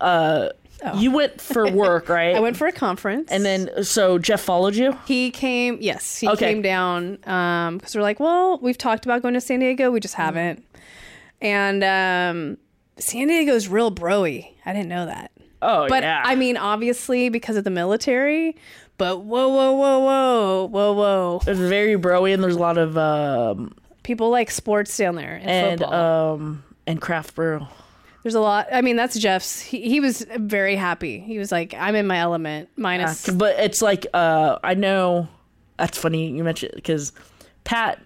uh 0.00 0.50
you 0.94 1.10
went 1.10 1.40
for 1.40 1.68
work, 1.72 2.08
right? 2.08 2.34
Oh. 2.34 2.38
I 2.38 2.40
went 2.40 2.56
for 2.56 2.66
a 2.68 2.72
conference, 2.72 3.30
and 3.32 3.44
then 3.44 3.82
so 3.84 4.16
Jeff 4.18 4.40
followed 4.40 4.76
you. 4.76 4.96
he 5.06 5.30
came. 5.32 5.78
Yes, 5.80 6.18
he 6.18 6.28
Okay. 6.28 6.52
came 6.52 6.62
down 6.62 7.16
because 7.16 7.94
we're 7.96 8.02
like, 8.02 8.20
well, 8.20 8.58
we've 8.60 8.78
talked 8.78 9.04
about 9.04 9.20
going 9.22 9.34
to 9.34 9.40
San 9.40 9.58
Diego, 9.60 9.90
we 9.90 9.98
just 10.00 10.14
Mm-hmm. 10.14 10.22
haven't. 10.36 10.64
And 11.40 11.84
um, 11.84 12.58
San 12.98 13.28
Diego's 13.28 13.68
real 13.68 13.90
broy. 13.92 14.48
I 14.66 14.72
didn't 14.72 14.88
know 14.88 15.06
that, 15.06 15.30
Oh 15.62 15.86
but 15.88 16.02
yeah. 16.02 16.22
I 16.24 16.34
mean, 16.34 16.56
obviously 16.56 17.28
because 17.28 17.56
of 17.56 17.64
the 17.64 17.70
military. 17.70 18.56
But 18.98 19.20
whoa, 19.24 19.48
whoa, 19.48 19.72
whoa, 19.72 19.98
whoa, 20.00 20.66
whoa, 20.66 20.92
whoa! 20.92 21.40
it's 21.46 21.58
very 21.58 21.94
broy, 21.96 22.34
and 22.34 22.42
there's 22.42 22.56
a 22.56 22.58
lot 22.58 22.76
of 22.78 22.98
um 22.98 23.74
People 24.02 24.30
like 24.30 24.50
sports 24.50 24.96
down 24.96 25.14
there 25.14 25.36
and, 25.36 25.48
and 25.50 25.80
football. 25.80 26.34
um 26.34 26.64
and 26.86 27.00
craft 27.00 27.34
brew. 27.34 27.66
There's 28.24 28.34
a 28.34 28.40
lot. 28.40 28.66
I 28.72 28.80
mean, 28.82 28.96
that's 28.96 29.18
Jeff's. 29.18 29.60
He, 29.60 29.82
he 29.88 30.00
was 30.00 30.26
very 30.36 30.74
happy. 30.76 31.20
He 31.20 31.38
was 31.38 31.52
like, 31.52 31.72
"I'm 31.74 31.94
in 31.94 32.06
my 32.06 32.18
element." 32.18 32.68
Minus, 32.76 33.28
But 33.30 33.58
it's 33.60 33.80
like 33.80 34.06
uh 34.12 34.58
I 34.64 34.74
know 34.74 35.28
that's 35.78 35.96
funny 35.96 36.28
you 36.30 36.42
mentioned 36.42 36.72
because 36.74 37.12
Pat, 37.64 38.00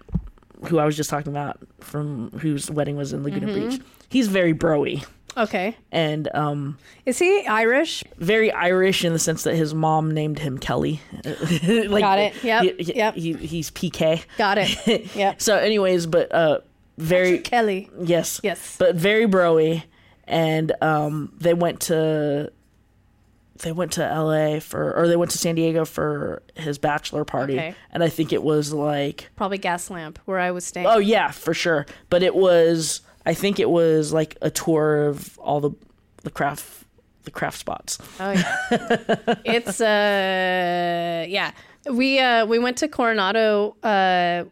who 0.67 0.77
I 0.77 0.85
was 0.85 0.95
just 0.95 1.09
talking 1.09 1.31
about 1.31 1.59
from 1.79 2.29
whose 2.39 2.69
wedding 2.69 2.95
was 2.95 3.11
in 3.13 3.23
Laguna 3.23 3.47
Mm-hmm. 3.47 3.69
Beach, 3.69 3.81
he's 4.09 4.27
very 4.27 4.53
broy 4.53 5.03
okay. 5.37 5.75
and 5.91 6.27
um 6.33 6.77
Is 7.05 7.19
he 7.19 7.45
Irish? 7.47 8.03
very 8.17 8.51
Irish 8.51 9.03
in 9.05 9.13
the 9.13 9.19
sense 9.19 9.43
that 9.43 9.55
his 9.55 9.73
mom 9.73 10.11
named 10.11 10.39
him 10.39 10.57
Kelly. 10.57 11.01
like, 11.23 12.01
Got 12.01 12.19
it. 12.19 12.43
Yeah. 12.43 12.61
he- 12.63 12.93
Yep. 12.95 13.15
he- 13.15 13.33
he's 13.33 13.71
PK. 13.71 14.23
Got 14.37 14.57
it. 14.59 15.15
Yeah. 15.15 15.35
So, 15.37 15.57
anyways, 15.57 16.05
but 16.07 16.31
uh, 16.33 16.59
very 16.97 17.39
Kelly. 17.39 17.89
yes, 18.01 18.39
Yes. 18.43 18.75
but 18.77 18.95
very 18.95 19.25
broy, 19.27 19.83
and 20.27 20.71
um, 20.81 21.33
they 21.39 21.53
went 21.53 21.79
to 21.81 22.51
they 23.59 23.71
went 23.71 23.93
to 23.93 24.03
L.A. 24.05 24.59
for 24.59 24.93
or 24.97 25.07
they 25.07 25.15
went 25.15 25.31
to 25.31 25.37
San 25.37 25.55
Diego 25.55 25.85
for 25.85 26.41
his 26.55 26.77
bachelor 26.77 27.23
party, 27.23 27.53
Okay. 27.53 27.75
and 27.91 28.03
I 28.03 28.09
think 28.09 28.33
it 28.33 28.43
was 28.43 28.73
like 28.73 29.29
Probably 29.35 29.59
Gaslamp 29.59 30.17
where 30.25 30.39
I 30.39 30.51
was 30.51 30.65
staying. 30.65 30.85
oh 30.87 30.97
yeah 30.97 31.31
for 31.31 31.53
sure, 31.53 31.85
but 32.09 32.23
it 32.23 32.35
was 32.35 33.01
I 33.25 33.33
think 33.33 33.59
it 33.59 33.69
was 33.69 34.11
like 34.11 34.37
a 34.41 34.49
tour 34.49 35.07
of 35.07 35.37
all 35.39 35.59
the 35.59 35.71
the 36.23 36.29
craft 36.31 36.85
the 37.23 37.31
craft 37.31 37.57
spots. 37.57 37.97
Oh, 38.19 38.31
yeah. 38.31 38.55
it's 39.45 39.79
uh 39.79 41.25
yeah. 41.27 41.51
We 41.89 42.19
uh 42.19 42.45
we 42.45 42.59
went 42.59 42.77
to 42.77 42.87
Coronado 42.87 43.75
uh 43.83 44.43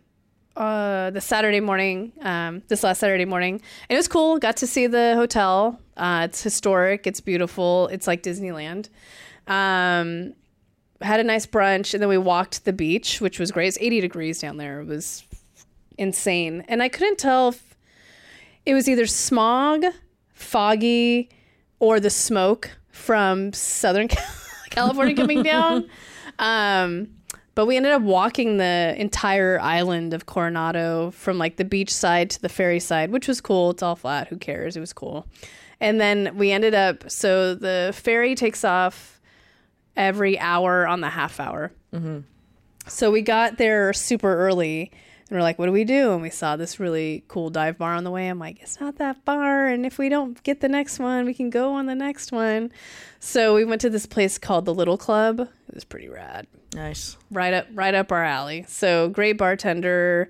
uh 0.56 1.10
the 1.12 1.22
Saturday 1.22 1.60
morning, 1.60 2.14
um 2.22 2.62
this 2.68 2.84
last 2.84 3.00
Saturday 3.00 3.26
morning. 3.26 3.56
And 3.90 3.96
it 3.96 4.00
was 4.00 4.08
cool. 4.08 4.38
Got 4.40 4.58
to 4.58 4.68
see 4.68 4.88
the 4.88 5.16
hotel. 5.16 5.80
Uh 5.98 6.28
it's 6.30 6.42
historic, 6.42 7.08
it's 7.08 7.22
beautiful. 7.22 7.88
It's 7.88 8.08
like 8.08 8.24
Disneyland. 8.24 8.90
Um 9.48 10.34
had 11.02 11.20
a 11.20 11.24
nice 11.24 11.48
brunch 11.48 11.94
and 11.94 12.02
then 12.02 12.10
we 12.10 12.18
walked 12.18 12.64
the 12.64 12.74
beach, 12.74 13.20
which 13.22 13.40
was 13.40 13.52
great. 13.52 13.68
It's 13.68 13.78
80 13.82 14.02
degrees 14.02 14.40
down 14.40 14.58
there. 14.58 14.82
It 14.82 14.88
was 14.88 15.24
insane. 15.98 16.64
And 16.68 16.84
I 16.84 16.90
couldn't 16.90 17.18
tell 17.18 17.50
if 17.50 17.71
it 18.66 18.74
was 18.74 18.88
either 18.90 19.06
smog, 19.06 19.84
foggy, 20.34 21.30
or 21.80 22.00
the 22.00 22.10
smoke 22.10 22.72
from 22.92 23.54
Southern 23.54 24.08
California 24.70 25.16
coming 25.16 25.44
down. 25.54 25.88
Um, 26.40 27.10
But 27.54 27.66
we 27.66 27.76
ended 27.76 27.92
up 27.92 28.02
walking 28.02 28.58
the 28.58 28.96
entire 28.98 29.60
island 29.60 30.14
of 30.14 30.26
Coronado 30.26 31.12
from 31.12 31.38
like 31.38 31.58
the 31.58 31.66
beach 31.66 31.94
side 31.94 32.30
to 32.32 32.42
the 32.42 32.48
ferry 32.50 32.80
side, 32.80 33.12
which 33.12 33.28
was 33.28 33.42
cool. 33.42 33.72
It's 33.72 33.84
all 33.84 33.96
flat. 33.98 34.30
Who 34.30 34.38
cares? 34.38 34.78
It 34.78 34.80
was 34.80 34.94
cool. 34.94 35.28
And 35.82 36.00
then 36.00 36.38
we 36.38 36.52
ended 36.52 36.74
up, 36.74 37.10
so 37.12 37.54
the 37.56 37.92
ferry 37.94 38.36
takes 38.36 38.64
off 38.64 39.20
every 39.98 40.40
hour 40.40 40.88
on 40.88 41.02
the 41.02 41.10
half 41.10 41.40
hour. 41.40 41.72
So 42.88 43.12
we 43.12 43.22
got 43.22 43.58
there 43.58 43.92
super 43.94 44.34
early 44.48 44.92
and 45.32 45.38
we're 45.38 45.44
like, 45.44 45.58
what 45.58 45.68
do 45.68 45.72
we 45.72 45.86
do? 45.86 46.12
And 46.12 46.22
we 46.22 46.30
saw 46.30 46.58
this 46.58 46.78
really 46.78 47.24
cool 47.30 47.50
dive 47.50 47.78
bar 47.78 47.94
on 47.94 48.04
the 48.04 48.12
way. 48.12 48.28
I'm 48.28 48.38
like, 48.38 48.62
it's 48.62 48.82
not 48.82 48.98
that 48.98 49.16
far. 49.24 49.66
And 49.68 49.86
if 49.86 49.98
we 49.98 50.10
don't 50.10 50.44
get 50.44 50.60
the 50.60 50.68
next 50.68 51.00
one, 51.00 51.26
we 51.26 51.34
can 51.34 51.50
go 51.50 51.72
on 51.72 51.86
the 51.86 51.96
next 51.96 52.34
one. 52.34 52.70
So 53.22 53.56
we 53.56 53.64
went 53.64 53.80
to 53.80 53.90
this 53.90 54.06
place 54.06 54.38
called 54.38 54.66
the 54.66 54.74
Little 54.74 54.98
Club. 54.98 55.40
It 55.40 55.74
was 55.74 55.86
pretty 55.86 56.10
rad. 56.10 56.48
Nice. 56.74 57.16
Right 57.32 57.54
up 57.54 57.68
right 57.74 57.94
up 57.94 58.12
our 58.12 58.26
alley. 58.26 58.66
So 58.68 59.08
great 59.08 59.38
bartender. 59.38 60.30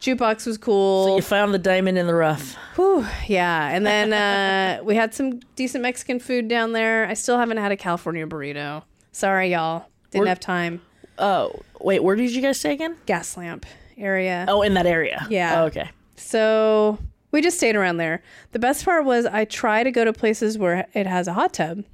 Jukebox 0.00 0.46
was 0.48 0.58
cool. 0.58 1.14
You 1.14 1.22
found 1.22 1.54
the 1.54 1.58
diamond 1.58 1.96
in 1.96 2.08
the 2.08 2.14
rough. 2.14 2.56
Whew, 2.74 3.06
yeah. 3.28 3.68
And 3.68 3.86
then 3.86 4.12
uh, 4.12 4.82
we 4.84 4.96
had 4.96 5.14
some 5.14 5.38
decent 5.54 5.82
Mexican 5.82 6.18
food 6.18 6.48
down 6.48 6.72
there. 6.72 7.06
I 7.06 7.14
still 7.14 7.38
haven't 7.38 7.58
had 7.58 7.70
a 7.70 7.76
California 7.76 8.26
burrito. 8.26 8.82
Sorry, 9.12 9.52
y'all. 9.52 9.86
Didn't 10.10 10.22
We're- 10.22 10.28
have 10.30 10.40
time. 10.40 10.82
Oh, 11.18 11.60
wait, 11.80 12.02
where 12.02 12.16
did 12.16 12.32
you 12.34 12.42
guys 12.42 12.58
stay 12.58 12.72
again? 12.72 12.96
Gaslamp 13.06 13.64
area. 14.00 14.46
Oh, 14.48 14.62
in 14.62 14.74
that 14.74 14.86
area. 14.86 15.26
Yeah. 15.30 15.62
Oh, 15.62 15.66
okay. 15.66 15.90
So 16.16 16.98
we 17.30 17.40
just 17.40 17.56
stayed 17.56 17.76
around 17.76 17.98
there. 17.98 18.22
The 18.52 18.58
best 18.58 18.84
part 18.84 19.04
was 19.04 19.26
I 19.26 19.44
try 19.44 19.82
to 19.82 19.90
go 19.90 20.04
to 20.04 20.12
places 20.12 20.58
where 20.58 20.86
it 20.94 21.06
has 21.06 21.28
a 21.28 21.32
hot 21.32 21.52
tub. 21.54 21.84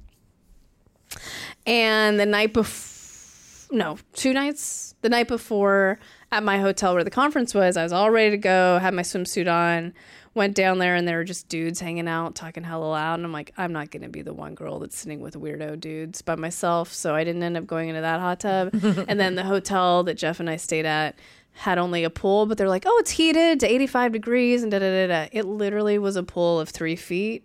And 1.65 2.19
the 2.19 2.25
night 2.25 2.53
before, 2.53 3.75
no, 3.75 3.97
two 4.13 4.33
nights, 4.33 4.95
the 5.01 5.09
night 5.09 5.27
before 5.27 5.99
at 6.31 6.43
my 6.43 6.59
hotel 6.59 6.93
where 6.93 7.03
the 7.03 7.09
conference 7.09 7.53
was, 7.53 7.77
I 7.77 7.83
was 7.83 7.91
all 7.91 8.09
ready 8.09 8.31
to 8.31 8.37
go, 8.37 8.79
had 8.79 8.93
my 8.93 9.01
swimsuit 9.01 9.51
on, 9.51 9.93
went 10.33 10.55
down 10.55 10.77
there, 10.77 10.95
and 10.95 11.07
there 11.07 11.17
were 11.17 11.23
just 11.23 11.49
dudes 11.49 11.79
hanging 11.79 12.07
out, 12.07 12.35
talking 12.35 12.63
hella 12.63 12.85
loud. 12.85 13.15
And 13.15 13.25
I'm 13.25 13.33
like, 13.33 13.53
I'm 13.57 13.73
not 13.73 13.91
going 13.91 14.03
to 14.03 14.09
be 14.09 14.21
the 14.21 14.33
one 14.33 14.55
girl 14.55 14.79
that's 14.79 14.97
sitting 14.97 15.19
with 15.19 15.35
weirdo 15.35 15.79
dudes 15.79 16.21
by 16.21 16.35
myself. 16.35 16.93
So 16.93 17.15
I 17.15 17.23
didn't 17.23 17.43
end 17.43 17.57
up 17.57 17.67
going 17.67 17.89
into 17.89 18.01
that 18.01 18.19
hot 18.19 18.39
tub. 18.39 18.69
and 19.07 19.19
then 19.19 19.35
the 19.35 19.43
hotel 19.43 20.03
that 20.03 20.15
Jeff 20.15 20.39
and 20.39 20.49
I 20.49 20.55
stayed 20.55 20.85
at 20.85 21.15
had 21.57 21.77
only 21.77 22.03
a 22.03 22.09
pool, 22.09 22.45
but 22.45 22.57
they're 22.57 22.69
like, 22.69 22.83
oh, 22.85 22.97
it's 22.99 23.11
heated 23.11 23.59
to 23.61 23.67
85 23.67 24.11
degrees 24.11 24.63
and 24.63 24.71
da 24.71 24.79
da 24.79 24.89
da 24.91 25.07
da. 25.07 25.29
It 25.31 25.45
literally 25.45 25.97
was 25.97 26.15
a 26.15 26.23
pool 26.23 26.59
of 26.59 26.69
three 26.69 26.95
feet. 26.95 27.43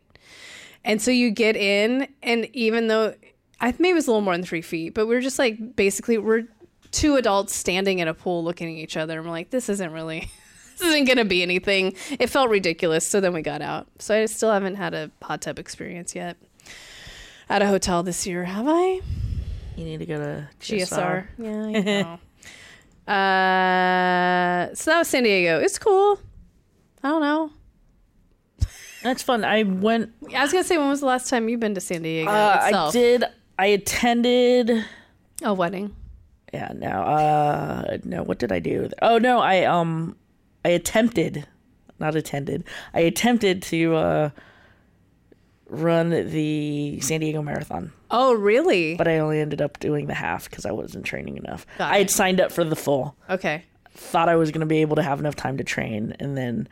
And 0.84 1.00
so 1.00 1.10
you 1.10 1.30
get 1.30 1.56
in, 1.56 2.08
and 2.22 2.46
even 2.52 2.88
though 2.88 3.14
I 3.60 3.72
maybe 3.78 3.90
it 3.90 3.94
was 3.94 4.08
a 4.08 4.10
little 4.10 4.22
more 4.22 4.34
than 4.34 4.44
three 4.44 4.62
feet, 4.62 4.94
but 4.94 5.06
we 5.06 5.14
are 5.14 5.20
just 5.20 5.38
like 5.38 5.76
basically 5.76 6.18
we're 6.18 6.48
two 6.90 7.16
adults 7.16 7.54
standing 7.54 8.00
in 8.00 8.08
a 8.08 8.14
pool 8.14 8.42
looking 8.44 8.68
at 8.68 8.82
each 8.82 8.96
other, 8.96 9.18
and 9.18 9.26
we're 9.26 9.32
like, 9.32 9.50
this 9.50 9.68
isn't 9.68 9.92
really, 9.92 10.28
this 10.78 10.88
isn't 10.88 11.06
gonna 11.06 11.24
be 11.24 11.42
anything. 11.42 11.94
It 12.10 12.28
felt 12.28 12.50
ridiculous, 12.50 13.06
so 13.06 13.20
then 13.20 13.32
we 13.32 13.42
got 13.42 13.62
out. 13.62 13.86
So 13.98 14.14
I 14.14 14.26
still 14.26 14.50
haven't 14.50 14.74
had 14.74 14.92
a 14.92 15.10
hot 15.22 15.40
tub 15.40 15.58
experience 15.60 16.14
yet 16.14 16.36
at 17.48 17.62
a 17.62 17.66
hotel 17.66 18.02
this 18.02 18.26
year, 18.26 18.44
have 18.44 18.66
I? 18.68 19.00
You 19.76 19.84
need 19.84 19.98
to 19.98 20.06
go 20.06 20.18
to 20.18 20.48
GSR. 20.60 21.28
Yeah, 21.38 21.50
I 21.50 21.70
know. 21.70 22.18
uh, 23.06 24.74
so 24.74 24.90
that 24.90 24.98
was 24.98 25.08
San 25.08 25.24
Diego. 25.24 25.60
It's 25.60 25.78
cool. 25.78 26.18
I 27.02 27.08
don't 27.08 27.20
know. 27.20 27.50
That's 29.02 29.22
fun. 29.22 29.44
I 29.44 29.64
went. 29.64 30.12
I 30.34 30.42
was 30.42 30.52
gonna 30.52 30.64
say, 30.64 30.78
when 30.78 30.88
was 30.88 31.00
the 31.00 31.06
last 31.06 31.28
time 31.28 31.48
you've 31.48 31.60
been 31.60 31.74
to 31.74 31.80
San 31.80 32.02
Diego 32.02 32.30
Uh, 32.30 32.58
I 32.60 32.90
did. 32.92 33.24
I 33.58 33.66
attended. 33.66 34.84
A 35.42 35.52
wedding. 35.52 35.94
Yeah. 36.54 36.72
No. 36.74 36.88
Uh. 36.88 37.98
No. 38.04 38.22
What 38.22 38.38
did 38.38 38.52
I 38.52 38.60
do? 38.60 38.88
Oh 39.00 39.18
no. 39.18 39.40
I 39.40 39.64
um. 39.64 40.16
I 40.64 40.68
attempted. 40.68 41.46
Not 41.98 42.14
attended. 42.14 42.64
I 42.94 43.00
attempted 43.00 43.62
to 43.64 43.96
uh. 43.96 44.30
Run 45.74 46.10
the 46.10 47.00
San 47.00 47.20
Diego 47.20 47.40
Marathon, 47.40 47.92
Oh, 48.10 48.34
really? 48.34 48.94
but 48.94 49.08
I 49.08 49.18
only 49.20 49.40
ended 49.40 49.62
up 49.62 49.80
doing 49.80 50.06
the 50.06 50.12
half 50.14 50.50
because 50.50 50.66
I 50.66 50.70
wasn't 50.70 51.06
training 51.06 51.38
enough. 51.38 51.66
Got 51.78 51.90
I 51.92 51.96
it. 51.96 51.98
had 52.00 52.10
signed 52.10 52.40
up 52.42 52.52
for 52.52 52.62
the 52.62 52.76
full. 52.76 53.16
okay. 53.30 53.64
thought 53.94 54.28
I 54.28 54.36
was 54.36 54.50
going 54.50 54.60
to 54.60 54.66
be 54.66 54.82
able 54.82 54.96
to 54.96 55.02
have 55.02 55.18
enough 55.18 55.34
time 55.36 55.56
to 55.56 55.64
train. 55.64 56.14
And 56.20 56.36
then 56.36 56.68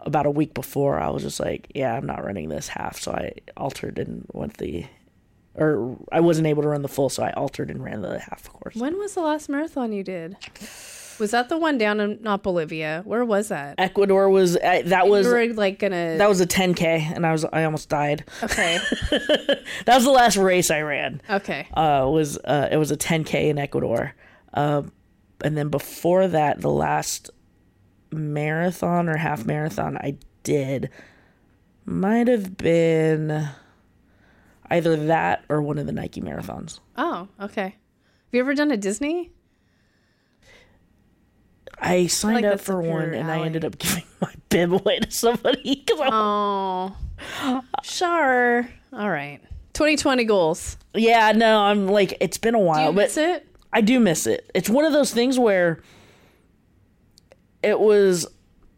about 0.00 0.26
a 0.26 0.30
week 0.30 0.54
before, 0.54 1.00
I 1.00 1.10
was 1.10 1.24
just 1.24 1.40
like, 1.40 1.72
yeah, 1.74 1.92
I'm 1.94 2.06
not 2.06 2.24
running 2.24 2.48
this 2.48 2.68
half. 2.68 2.98
So 3.00 3.10
I 3.12 3.32
altered 3.56 3.98
and 3.98 4.24
went 4.32 4.58
the, 4.58 4.86
or 5.54 5.96
I 6.12 6.20
wasn't 6.20 6.46
able 6.46 6.62
to 6.62 6.68
run 6.68 6.82
the 6.82 6.88
full. 6.88 7.08
So 7.08 7.24
I 7.24 7.32
altered 7.32 7.68
and 7.70 7.82
ran 7.82 8.00
the 8.02 8.20
half 8.20 8.48
course. 8.48 8.76
When 8.76 8.96
was 8.96 9.14
the 9.14 9.22
last 9.22 9.48
marathon 9.48 9.92
you 9.92 10.04
did? 10.04 10.36
Was 11.20 11.32
that 11.32 11.48
the 11.50 11.58
one 11.58 11.78
down 11.78 12.00
in 12.00 12.18
not 12.22 12.42
Bolivia? 12.42 13.02
Where 13.04 13.24
was 13.24 13.48
that? 13.48 13.74
Ecuador 13.78 14.28
was, 14.30 14.56
uh, 14.56 14.82
that 14.86 15.06
was, 15.06 15.26
you 15.26 15.32
were 15.32 15.46
like 15.54 15.78
gonna. 15.78 16.16
that 16.16 16.28
was 16.28 16.40
a 16.40 16.46
10K 16.46 17.14
and 17.14 17.26
I 17.26 17.32
was, 17.32 17.44
I 17.44 17.64
almost 17.64 17.88
died. 17.88 18.24
okay. 18.42 18.78
That 19.86 19.96
was 19.96 20.04
the 20.04 20.10
last 20.10 20.36
race 20.36 20.70
I 20.70 20.80
ran. 20.80 21.22
Okay. 21.28 21.66
Uh, 21.74 22.08
was, 22.10 22.38
uh, 22.38 22.68
it 22.70 22.76
was 22.76 22.90
a 22.90 22.96
10K 22.96 23.50
in 23.50 23.58
Ecuador. 23.58 24.14
Uh, 24.52 24.82
and 25.42 25.56
then 25.56 25.68
before 25.68 26.26
that, 26.28 26.60
the 26.60 26.70
last 26.70 27.30
marathon 28.10 29.08
or 29.08 29.16
half 29.16 29.44
marathon 29.44 29.96
I 29.96 30.16
did 30.42 30.90
might 31.84 32.28
have 32.28 32.56
been 32.56 33.48
either 34.70 34.96
that 35.06 35.44
or 35.48 35.62
one 35.62 35.78
of 35.78 35.86
the 35.86 35.92
Nike 35.92 36.20
marathons. 36.20 36.80
Oh, 36.96 37.28
okay. 37.40 37.62
Have 37.62 37.74
you 38.32 38.40
ever 38.40 38.54
done 38.54 38.70
a 38.70 38.76
Disney? 38.76 39.30
I 41.80 42.06
signed 42.06 42.44
like 42.44 42.44
up 42.44 42.60
for 42.60 42.80
one 42.80 43.14
and 43.14 43.30
I 43.30 43.40
ended 43.40 43.64
up 43.64 43.78
giving 43.78 44.04
my 44.20 44.32
bib 44.48 44.72
away 44.72 44.98
to 45.00 45.10
somebody 45.10 45.82
because 45.86 46.00
Oh, 46.12 46.94
sure. 47.82 48.68
All 48.92 49.10
right. 49.10 49.40
2020 49.74 50.24
goals. 50.24 50.76
yeah, 50.94 51.32
no, 51.32 51.60
I'm 51.60 51.86
like 51.88 52.16
it's 52.20 52.38
been 52.38 52.54
a 52.54 52.58
Do 52.58 52.64
while, 52.64 52.80
you 52.90 52.92
but 52.92 53.02
miss 53.02 53.16
it? 53.16 53.46
I 53.72 53.80
do 53.80 54.00
miss 54.00 54.26
it. 54.26 54.50
It's 54.54 54.68
one 54.68 54.84
of 54.84 54.92
those 54.92 55.12
things 55.12 55.38
where 55.38 55.80
it 57.62 57.78
was. 57.78 58.26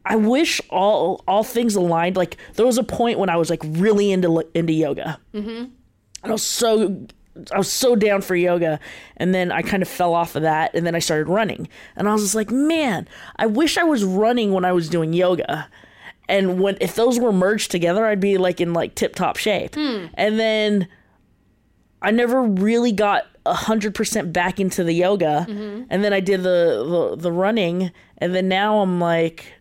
I 0.05 0.17
wish 0.17 0.61
all 0.69 1.23
all 1.29 1.45
things 1.45 1.77
aligned. 1.77 2.17
Like 2.17 2.37
there 2.55 2.67
was 2.67 2.77
a 2.77 2.83
point 2.83 3.19
when 3.19 3.31
I 3.31 3.37
was 3.37 3.49
like 3.51 3.61
really 3.65 4.11
into 4.13 4.45
into 4.55 4.73
yoga, 4.73 5.19
mm-hmm. 5.33 5.49
and 5.49 5.73
I 6.25 6.31
was 6.31 6.43
so 6.45 7.07
I 7.51 7.59
was 7.59 7.71
so 7.71 7.97
down 7.97 8.21
for 8.21 8.37
yoga, 8.37 8.79
and 9.17 9.35
then 9.35 9.51
I 9.51 9.63
kind 9.63 9.83
of 9.83 9.89
fell 9.89 10.15
off 10.15 10.37
of 10.37 10.43
that, 10.43 10.75
and 10.75 10.87
then 10.87 10.95
I 10.95 10.99
started 10.99 11.29
running, 11.29 11.69
and 11.97 12.09
I 12.09 12.13
was 12.13 12.23
just 12.23 12.35
like, 12.35 12.51
man, 12.51 13.09
I 13.37 13.47
wish 13.47 13.79
I 13.79 13.85
was 13.85 14.05
running 14.05 14.53
when 14.53 14.65
I 14.65 14.73
was 14.73 14.89
doing 14.89 15.13
yoga. 15.13 15.69
And 16.29 16.61
when 16.61 16.79
if 16.81 16.95
those 16.95 17.19
were 17.19 17.33
merged 17.33 17.71
together, 17.71 18.07
I'd 18.07 18.21
be 18.21 18.39
like 18.39 18.61
in 18.61 18.73
like 18.73 18.95
tip 18.95 19.15
top 19.15 19.37
shape. 19.37 19.75
Hmm. 19.75 20.07
And 20.15 20.39
then 20.39 20.89
I 22.01 22.11
never 22.11 22.43
really 22.43 22.93
got 22.93 23.27
a 23.45 23.55
hundred 23.55 23.95
percent 23.95 24.33
back 24.33 24.61
into 24.61 24.85
the 24.85 24.93
yoga, 24.93 25.47
mm-hmm. 25.49 25.85
and 25.91 26.05
then 26.05 26.13
I 26.13 26.21
did 26.21 26.43
the, 26.43 27.11
the 27.17 27.23
the 27.23 27.33
running, 27.33 27.91
and 28.19 28.35
then 28.35 28.49
now 28.49 28.81
I'm 28.81 29.01
like 29.01 29.53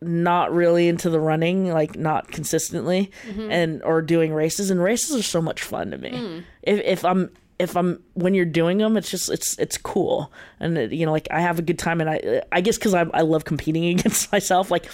not 0.00 0.52
really 0.52 0.88
into 0.88 1.10
the 1.10 1.20
running, 1.20 1.72
like 1.72 1.96
not 1.96 2.30
consistently, 2.30 3.10
mm-hmm. 3.26 3.50
and 3.50 3.82
or 3.82 4.02
doing 4.02 4.32
races. 4.32 4.70
And 4.70 4.82
races 4.82 5.16
are 5.16 5.22
so 5.22 5.40
much 5.40 5.62
fun 5.62 5.90
to 5.90 5.98
me. 5.98 6.10
Mm. 6.10 6.44
If 6.62 6.80
if 6.80 7.04
I'm 7.04 7.30
if 7.58 7.76
I'm 7.76 8.02
when 8.14 8.34
you're 8.34 8.44
doing 8.44 8.78
them, 8.78 8.96
it's 8.96 9.10
just 9.10 9.30
it's 9.30 9.58
it's 9.58 9.76
cool, 9.76 10.32
and 10.60 10.78
it, 10.78 10.92
you 10.92 11.04
know, 11.04 11.12
like 11.12 11.28
I 11.30 11.40
have 11.40 11.58
a 11.58 11.62
good 11.62 11.78
time, 11.78 12.00
and 12.00 12.10
I 12.10 12.16
uh, 12.18 12.40
I 12.52 12.60
guess 12.60 12.78
because 12.78 12.94
I 12.94 13.06
I 13.12 13.22
love 13.22 13.44
competing 13.44 13.84
against 13.98 14.30
myself, 14.32 14.70
like 14.70 14.88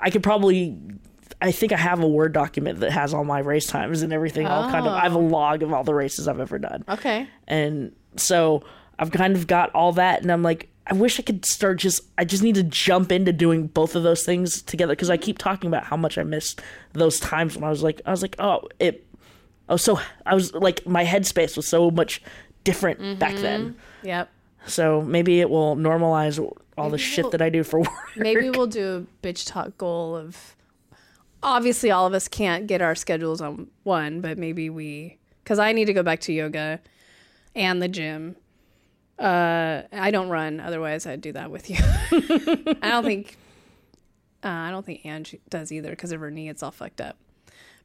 I 0.00 0.10
could 0.10 0.22
probably. 0.22 0.78
I 1.40 1.50
think 1.50 1.72
I 1.72 1.76
have 1.76 2.00
a 2.00 2.06
Word 2.06 2.32
document 2.32 2.78
that 2.80 2.92
has 2.92 3.12
all 3.12 3.24
my 3.24 3.40
race 3.40 3.66
times 3.66 4.02
and 4.02 4.12
everything. 4.12 4.46
All 4.46 4.70
kind 4.70 4.86
of. 4.86 4.92
I 4.92 5.00
have 5.00 5.16
a 5.16 5.18
oh. 5.18 5.22
log 5.22 5.64
of 5.64 5.72
all 5.72 5.82
the 5.82 5.94
races 5.94 6.28
I've 6.28 6.38
ever 6.38 6.56
done. 6.56 6.84
Okay. 6.88 7.26
And 7.48 7.90
so 8.14 8.62
I've 8.96 9.10
kind 9.10 9.34
of 9.34 9.48
got 9.48 9.70
all 9.74 9.92
that, 9.94 10.22
and 10.22 10.30
I'm 10.30 10.44
like, 10.44 10.68
I 10.86 10.94
wish 10.94 11.20
I 11.20 11.22
could 11.22 11.44
start 11.44 11.78
just. 11.78 12.02
I 12.18 12.24
just 12.24 12.42
need 12.42 12.56
to 12.56 12.62
jump 12.64 13.12
into 13.12 13.32
doing 13.32 13.68
both 13.68 13.94
of 13.94 14.02
those 14.02 14.24
things 14.24 14.62
together 14.62 14.92
because 14.92 15.10
I 15.10 15.16
keep 15.16 15.38
talking 15.38 15.68
about 15.68 15.84
how 15.84 15.96
much 15.96 16.18
I 16.18 16.24
missed 16.24 16.60
those 16.92 17.20
times 17.20 17.54
when 17.54 17.64
I 17.64 17.70
was 17.70 17.82
like, 17.82 18.00
I 18.04 18.10
was 18.10 18.22
like, 18.22 18.36
oh, 18.38 18.68
it. 18.78 19.06
I 19.68 19.74
was 19.74 19.82
so. 19.82 20.00
I 20.26 20.34
was 20.34 20.52
like, 20.54 20.86
my 20.86 21.04
headspace 21.04 21.56
was 21.56 21.68
so 21.68 21.90
much 21.90 22.20
different 22.64 23.18
back 23.18 23.36
then. 23.36 23.70
Mm-hmm. 23.70 24.06
Yep. 24.08 24.30
So 24.66 25.02
maybe 25.02 25.40
it 25.40 25.50
will 25.50 25.76
normalize 25.76 26.38
all 26.76 26.90
the 26.90 26.98
shit 26.98 27.24
we'll- 27.24 27.30
that 27.30 27.42
I 27.42 27.48
do 27.48 27.62
for 27.62 27.80
work. 27.80 27.88
Maybe 28.16 28.50
we'll 28.50 28.66
do 28.66 29.06
a 29.06 29.26
bitch 29.26 29.46
talk 29.46 29.78
goal 29.78 30.16
of. 30.16 30.56
Obviously, 31.44 31.90
all 31.90 32.06
of 32.06 32.14
us 32.14 32.28
can't 32.28 32.68
get 32.68 32.80
our 32.80 32.94
schedules 32.94 33.40
on 33.40 33.68
one, 33.82 34.20
but 34.20 34.38
maybe 34.38 34.70
we. 34.70 35.18
Because 35.42 35.58
I 35.58 35.72
need 35.72 35.86
to 35.86 35.92
go 35.92 36.04
back 36.04 36.20
to 36.22 36.32
yoga 36.32 36.80
and 37.56 37.82
the 37.82 37.88
gym. 37.88 38.36
Uh, 39.18 39.82
I 39.92 40.10
don't 40.10 40.28
run, 40.28 40.60
otherwise 40.60 41.06
I'd 41.06 41.20
do 41.20 41.32
that 41.32 41.50
with 41.50 41.70
you. 41.70 41.76
I 42.82 42.90
don't 42.90 43.04
think. 43.04 43.36
Uh, 44.44 44.48
I 44.48 44.70
don't 44.70 44.84
think 44.84 45.06
Angie 45.06 45.40
does 45.48 45.70
either 45.70 45.90
because 45.90 46.10
of 46.10 46.20
her 46.20 46.30
knee. 46.30 46.48
It's 46.48 46.62
all 46.62 46.72
fucked 46.72 47.00
up. 47.00 47.16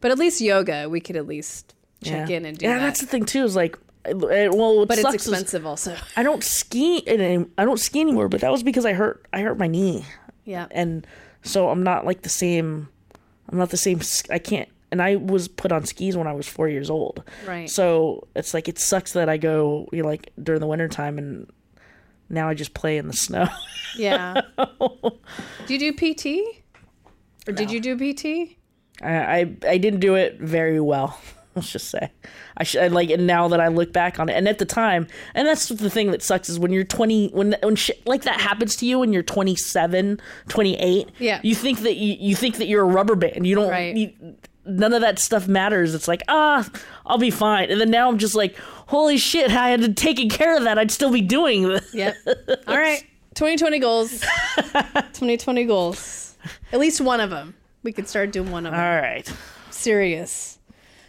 But 0.01 0.11
at 0.11 0.17
least 0.17 0.41
yoga, 0.41 0.89
we 0.89 0.99
could 0.99 1.15
at 1.15 1.27
least 1.27 1.75
check 2.03 2.29
yeah. 2.29 2.37
in 2.37 2.45
and 2.45 2.57
do 2.57 2.65
yeah, 2.65 2.75
that. 2.75 2.79
that's 2.79 3.01
the 3.01 3.07
thing 3.07 3.25
too. 3.25 3.43
Is 3.43 3.55
like 3.55 3.77
well, 4.13 4.77
what 4.79 4.87
but 4.87 4.97
it's 4.97 5.13
expensive 5.13 5.65
also. 5.65 5.95
I 6.15 6.23
don't 6.23 6.43
ski 6.43 7.05
and 7.07 7.49
I 7.57 7.65
don't 7.65 7.79
ski 7.79 8.01
anymore. 8.01 8.29
But 8.29 8.41
that 8.41 8.51
was 8.51 8.63
because 8.63 8.85
I 8.85 8.93
hurt 8.93 9.25
I 9.33 9.41
hurt 9.41 9.57
my 9.57 9.67
knee, 9.67 10.05
Yeah. 10.45 10.67
and 10.71 11.05
so 11.43 11.69
I'm 11.69 11.83
not 11.83 12.05
like 12.05 12.21
the 12.21 12.29
same. 12.29 12.89
I'm 13.49 13.57
not 13.57 13.69
the 13.69 13.77
same. 13.77 14.01
I 14.29 14.39
can't. 14.39 14.69
And 14.91 15.01
I 15.01 15.17
was 15.17 15.47
put 15.47 15.71
on 15.71 15.85
skis 15.85 16.15
when 16.15 16.27
I 16.27 16.33
was 16.33 16.47
four 16.47 16.69
years 16.69 16.89
old. 16.89 17.23
Right. 17.45 17.69
So 17.69 18.27
it's 18.35 18.53
like 18.53 18.67
it 18.69 18.79
sucks 18.79 19.13
that 19.13 19.27
I 19.29 19.37
go 19.37 19.87
you 19.91 20.01
know, 20.01 20.07
like 20.07 20.31
during 20.41 20.61
the 20.61 20.67
winter 20.67 20.87
time 20.87 21.17
and 21.17 21.49
now 22.29 22.47
I 22.49 22.53
just 22.53 22.73
play 22.73 22.97
in 22.97 23.07
the 23.07 23.13
snow. 23.13 23.47
Yeah. 23.97 24.41
do 25.65 25.73
you 25.75 25.79
do 25.79 25.93
PT? 25.93 26.63
Or 27.47 27.53
did 27.53 27.71
you 27.71 27.79
do 27.79 27.95
PT? 27.95 28.57
I, 29.01 29.15
I 29.39 29.55
I 29.67 29.77
didn't 29.77 30.01
do 30.01 30.15
it 30.15 30.39
very 30.39 30.79
well. 30.79 31.19
Let's 31.55 31.71
just 31.71 31.89
say 31.89 32.11
I 32.57 32.63
should 32.63 32.91
like 32.91 33.09
and 33.09 33.25
now 33.25 33.47
that 33.47 33.59
I 33.59 33.69
look 33.69 33.91
back 33.93 34.19
on 34.19 34.29
it 34.29 34.33
and 34.33 34.47
at 34.47 34.59
the 34.59 34.65
time 34.65 35.07
and 35.33 35.47
that's 35.47 35.69
the 35.69 35.89
thing 35.89 36.11
that 36.11 36.21
sucks 36.21 36.49
is 36.49 36.59
when 36.59 36.71
you're 36.71 36.83
20 36.83 37.29
when 37.29 37.55
when 37.63 37.75
shit 37.75 38.05
like 38.05 38.23
that 38.23 38.39
happens 38.39 38.75
to 38.75 38.85
you 38.85 38.99
when 38.99 39.11
you're 39.13 39.23
27 39.23 40.19
28 40.49 41.09
Yeah. 41.17 41.39
you 41.43 41.55
think 41.55 41.79
that 41.79 41.95
you, 41.95 42.15
you 42.19 42.35
think 42.35 42.57
that 42.57 42.67
you're 42.67 42.83
a 42.83 42.87
rubber 42.87 43.15
band 43.15 43.47
you 43.47 43.55
don't 43.55 43.71
Right. 43.71 43.95
you, 43.95 44.13
none 44.67 44.93
of 44.93 45.01
that 45.01 45.17
stuff 45.19 45.47
matters 45.47 45.93
it's 45.95 46.07
like 46.07 46.21
ah 46.27 46.67
I'll 47.05 47.17
be 47.17 47.31
fine 47.31 47.71
and 47.71 47.79
then 47.81 47.89
now 47.89 48.09
I'm 48.09 48.17
just 48.17 48.35
like 48.35 48.55
holy 48.87 49.17
shit 49.17 49.49
I 49.51 49.69
had 49.69 49.81
to 49.81 49.93
taken 49.93 50.29
care 50.29 50.55
of 50.57 50.63
that 50.63 50.77
I'd 50.77 50.91
still 50.91 51.11
be 51.11 51.21
doing 51.21 51.67
this 51.67 51.93
Yep. 51.93 52.15
All 52.67 52.77
right. 52.77 53.03
2020 53.35 53.79
goals. 53.79 54.19
2020 54.57 55.65
goals. 55.65 56.35
At 56.71 56.79
least 56.79 57.01
one 57.01 57.19
of 57.19 57.29
them. 57.29 57.53
We 57.83 57.91
could 57.91 58.07
start 58.07 58.31
doing 58.31 58.51
one 58.51 58.65
of 58.65 58.71
them. 58.71 58.81
all 58.81 58.95
right 59.01 59.31
Serious. 59.69 60.57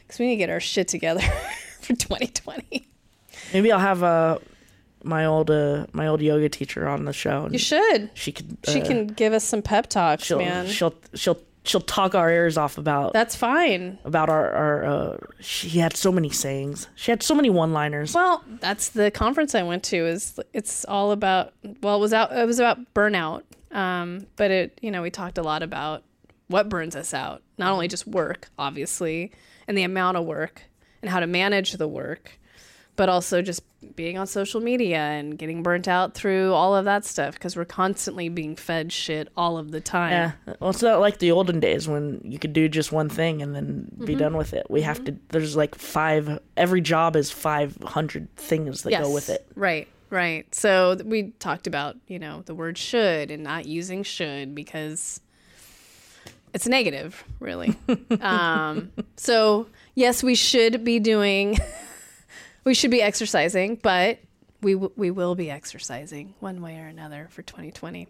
Because 0.07 0.18
we 0.18 0.27
need 0.27 0.35
to 0.35 0.38
get 0.38 0.51
our 0.51 0.61
shit 0.61 0.88
together 0.88 1.21
for 1.81 1.94
2020. 1.94 2.87
maybe 3.53 3.73
I'll 3.73 3.79
have 3.79 4.03
uh 4.03 4.38
my 5.05 5.25
old 5.27 5.51
uh 5.51 5.87
my 5.92 6.07
old 6.09 6.21
yoga 6.21 6.49
teacher 6.49 6.87
on 6.88 7.05
the 7.05 7.12
show 7.12 7.44
and 7.44 7.53
You 7.53 7.59
should. 7.59 8.11
she 8.14 8.33
could 8.33 8.59
She 8.68 8.83
uh, 8.83 8.87
can 8.87 9.07
give 9.07 9.33
us 9.33 9.44
some 9.44 9.62
pep 9.62 9.88
talks, 9.88 10.25
she'll 10.25 10.38
man. 10.38 10.66
she'll 10.66 10.94
she'll 11.14 11.38
she'll 11.64 11.81
talk 11.81 12.14
our 12.14 12.31
ears 12.31 12.57
off 12.57 12.79
about 12.79 13.12
That's 13.12 13.37
fine. 13.37 13.99
about 14.05 14.29
our 14.29 14.51
our 14.53 14.85
uh, 14.85 15.16
she 15.40 15.79
had 15.79 15.97
so 15.97 16.11
many 16.12 16.31
sayings 16.31 16.88
she 16.94 17.11
had 17.11 17.23
so 17.23 17.35
many 17.35 17.51
one 17.51 17.73
liners 17.73 18.14
Well, 18.14 18.42
that's 18.61 18.90
the 18.90 19.11
conference 19.11 19.55
I 19.55 19.62
went 19.62 19.83
to. 19.85 20.07
Is 20.07 20.38
it's 20.53 20.85
all 20.87 21.11
about. 21.12 21.53
Well, 21.83 21.97
it 21.97 22.01
was 22.01 22.12
out. 22.12 22.33
It 22.33 22.47
was 22.47 22.59
about 22.59 22.79
burnout. 22.94 23.42
Um, 23.71 24.27
but 24.37 24.51
it, 24.51 24.79
you 24.81 24.90
know, 24.90 25.03
we 25.03 25.11
talked 25.11 25.37
a 25.37 25.42
lot 25.42 25.62
about 25.62 26.03
what 26.47 26.68
burns 26.71 26.97
us 26.97 27.12
out. 27.12 27.42
Not 27.59 27.73
only 27.73 27.87
just 27.88 28.07
work, 28.07 28.49
obviously, 28.59 29.31
and 29.66 29.77
the 29.77 29.83
amount 29.83 30.16
of 30.16 30.25
work 30.25 30.62
and 31.03 31.11
how 31.11 31.21
to 31.21 31.27
manage 31.27 31.73
the 31.73 31.87
work, 31.88 32.38
but 32.99 33.09
also 33.09 33.41
just 33.41 33.63
being 33.95 34.19
on 34.19 34.27
social 34.27 34.61
media 34.61 34.99
and 34.99 35.39
getting 35.39 35.63
burnt 35.63 35.87
out 35.87 36.13
through 36.13 36.53
all 36.53 36.75
of 36.75 36.85
that 36.85 37.05
stuff 37.05 37.35
because 37.35 37.57
we're 37.57 37.65
constantly 37.65 38.29
being 38.29 38.57
fed 38.57 38.93
shit 38.93 39.29
all 39.37 39.57
of 39.57 39.71
the 39.71 39.81
time. 39.81 40.11
yeah 40.13 40.33
well 40.61 40.71
it's 40.71 40.83
not 40.83 40.99
like 41.01 41.19
the 41.19 41.31
olden 41.31 41.61
days 41.61 41.87
when 41.89 42.21
you 42.25 42.39
could 42.41 42.53
do 42.53 42.69
just 42.69 42.91
one 42.93 43.09
thing 43.09 43.41
and 43.41 43.55
then 43.55 43.89
be 44.01 44.13
Mm-hmm. 44.13 44.19
done 44.19 44.37
with 44.37 44.53
it 44.53 44.67
we 44.69 44.83
have 44.83 45.03
to 45.05 45.17
there's 45.29 45.55
like 45.57 45.75
five 45.77 46.41
every 46.57 46.81
job 46.81 47.15
is 47.17 47.31
500 47.31 48.35
things 48.37 48.83
that 48.83 48.91
go 48.91 49.13
with 49.15 49.31
it 49.31 49.47
Right, 49.55 49.87
right. 50.11 50.53
So 50.55 50.97
we 51.05 51.31
talked 51.39 51.67
about, 51.69 51.97
you 52.09 52.19
know, 52.19 52.43
the 52.47 52.55
word 52.55 52.77
should 52.79 53.31
and 53.31 53.45
not 53.45 53.67
using 53.67 54.03
should 54.03 54.55
because 54.57 55.21
it's 56.55 56.67
negative, 56.67 57.23
really. 57.41 57.77
um, 58.21 58.91
so, 59.17 59.67
yes, 59.95 60.23
we 60.23 60.35
should 60.35 60.83
be 60.83 60.99
doing, 60.99 61.59
we 62.68 62.74
should 62.74 62.90
be 62.90 63.02
exercising, 63.02 63.76
but 63.83 64.18
we, 64.61 64.74
w- 64.74 64.92
we 64.96 65.11
will 65.11 65.35
be 65.35 65.50
exercising 65.50 66.35
one 66.40 66.61
way 66.62 66.78
or 66.78 66.87
another 66.87 67.28
for 67.31 67.42
2020. 67.42 68.09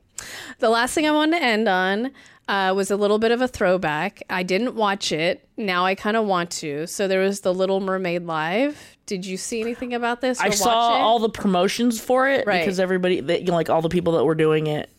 The 0.59 0.69
last 0.71 0.95
thing 0.95 1.07
I 1.07 1.11
wanted 1.13 1.39
to 1.39 1.45
end 1.45 1.69
on 1.69 2.11
uh, 2.49 2.73
was 2.75 2.91
a 2.91 2.97
little 2.97 3.19
bit 3.19 3.31
of 3.31 3.41
a 3.43 3.49
throwback. 3.49 4.23
I 4.31 4.43
didn't 4.43 4.75
watch 4.75 5.13
it. 5.13 5.47
Now 5.57 5.85
I 5.85 5.95
kind 5.95 6.17
of 6.17 6.27
want 6.27 6.51
to. 6.53 6.87
So 6.87 7.07
there 7.07 7.21
was 7.21 7.41
the 7.41 7.53
Little 7.55 7.81
Mermaid 7.81 8.25
live. 8.25 8.97
Did 9.07 9.25
you 9.27 9.37
see 9.37 9.61
anything 9.61 9.95
about 9.95 10.21
this? 10.21 10.41
or 10.41 10.45
i 10.47 10.51
saw 10.51 10.97
it? 10.97 11.01
all 11.01 11.19
the 11.19 11.29
promotions 11.29 12.01
for 12.01 12.29
it 12.29 12.47
Right. 12.47 12.61
because 12.61 12.81
everybody 12.81 13.17
you 13.17 13.23
know, 13.45 13.53
like 13.55 13.71
all 13.71 13.83
the 13.83 13.89
people 13.89 14.15
that 14.15 14.25
were 14.25 14.35
doing 14.35 14.67
it 14.67 14.91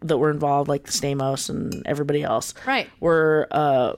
that 0.00 0.18
were 0.18 0.30
involved 0.30 0.68
like 0.68 0.84
the 0.84 0.92
stamos 0.92 1.48
and 1.48 1.82
everybody 1.86 2.22
else 2.22 2.52
Right. 2.66 2.88
were 3.00 3.46
uh 3.50 3.94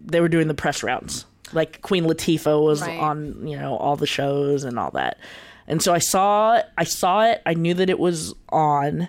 they 0.00 0.20
were 0.20 0.28
doing 0.28 0.46
the 0.46 0.54
press 0.54 0.82
rounds 0.84 1.24
like 1.52 1.80
queen 1.82 2.04
latifah 2.04 2.62
was 2.64 2.82
Right. 2.82 2.98
on 2.98 3.46
you 3.46 3.56
know 3.58 3.76
all 3.76 3.96
the 3.96 4.06
shows 4.06 4.64
and 4.64 4.78
all 4.78 4.90
that 4.92 5.18
and 5.66 5.82
so 5.82 5.92
i 5.94 5.98
saw 5.98 6.60
i 6.76 6.84
saw 6.84 7.22
it 7.24 7.40
i 7.46 7.54
knew 7.54 7.74
that 7.74 7.88
it 7.90 7.98
was 7.98 8.34
on 8.50 9.08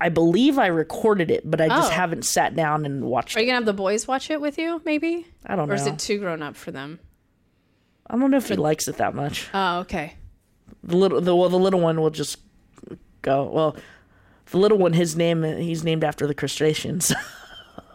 i 0.00 0.08
believe 0.08 0.58
i 0.58 0.66
recorded 0.66 1.30
it 1.30 1.48
but 1.50 1.60
i 1.60 1.68
just 1.68 1.90
Oh. 1.92 1.94
haven't 1.94 2.24
sat 2.24 2.54
down 2.54 2.84
and 2.86 3.04
watched 3.04 3.36
Are 3.36 3.40
you 3.40 3.46
gonna 3.46 3.56
have 3.56 3.66
the 3.66 3.72
boys 3.72 4.06
watch 4.08 4.30
it 4.30 4.40
with 4.40 4.58
you? 4.58 4.80
Maybe, 4.84 5.26
i 5.46 5.56
don't 5.56 5.68
know. 5.68 5.72
or 5.72 5.76
is 5.76 5.86
it 5.86 5.98
too 5.98 6.18
grown 6.18 6.42
up 6.42 6.56
for 6.56 6.70
them? 6.70 6.98
i 8.08 8.16
don't 8.16 8.30
know 8.30 8.36
if 8.36 8.48
he 8.48 8.56
likes 8.56 8.88
it 8.88 8.96
that 8.98 9.14
much 9.14 9.48
Oh, 9.54 9.78
okay. 9.80 10.14
the 10.84 10.96
little 10.96 11.20
the 11.20 11.34
well 11.34 11.48
the 11.48 11.58
little 11.58 11.80
one 11.80 12.00
will 12.00 12.10
just 12.10 12.38
go 13.22 13.44
well 13.44 13.76
the 14.50 14.58
little 14.58 14.78
one 14.78 14.92
his 14.92 15.16
name 15.16 15.42
he's 15.44 15.82
named 15.84 16.04
after 16.04 16.26
the 16.26 16.34
crustaceans 16.34 17.12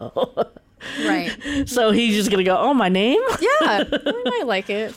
Right. 1.04 1.36
so 1.68 1.90
he's 1.90 2.14
just 2.14 2.30
gonna 2.30 2.44
go 2.44 2.56
oh 2.56 2.74
my 2.74 2.88
name 2.88 3.20
Yeah, 3.40 3.48
I 3.62 4.22
might 4.24 4.46
like 4.46 4.70
it. 4.70 4.94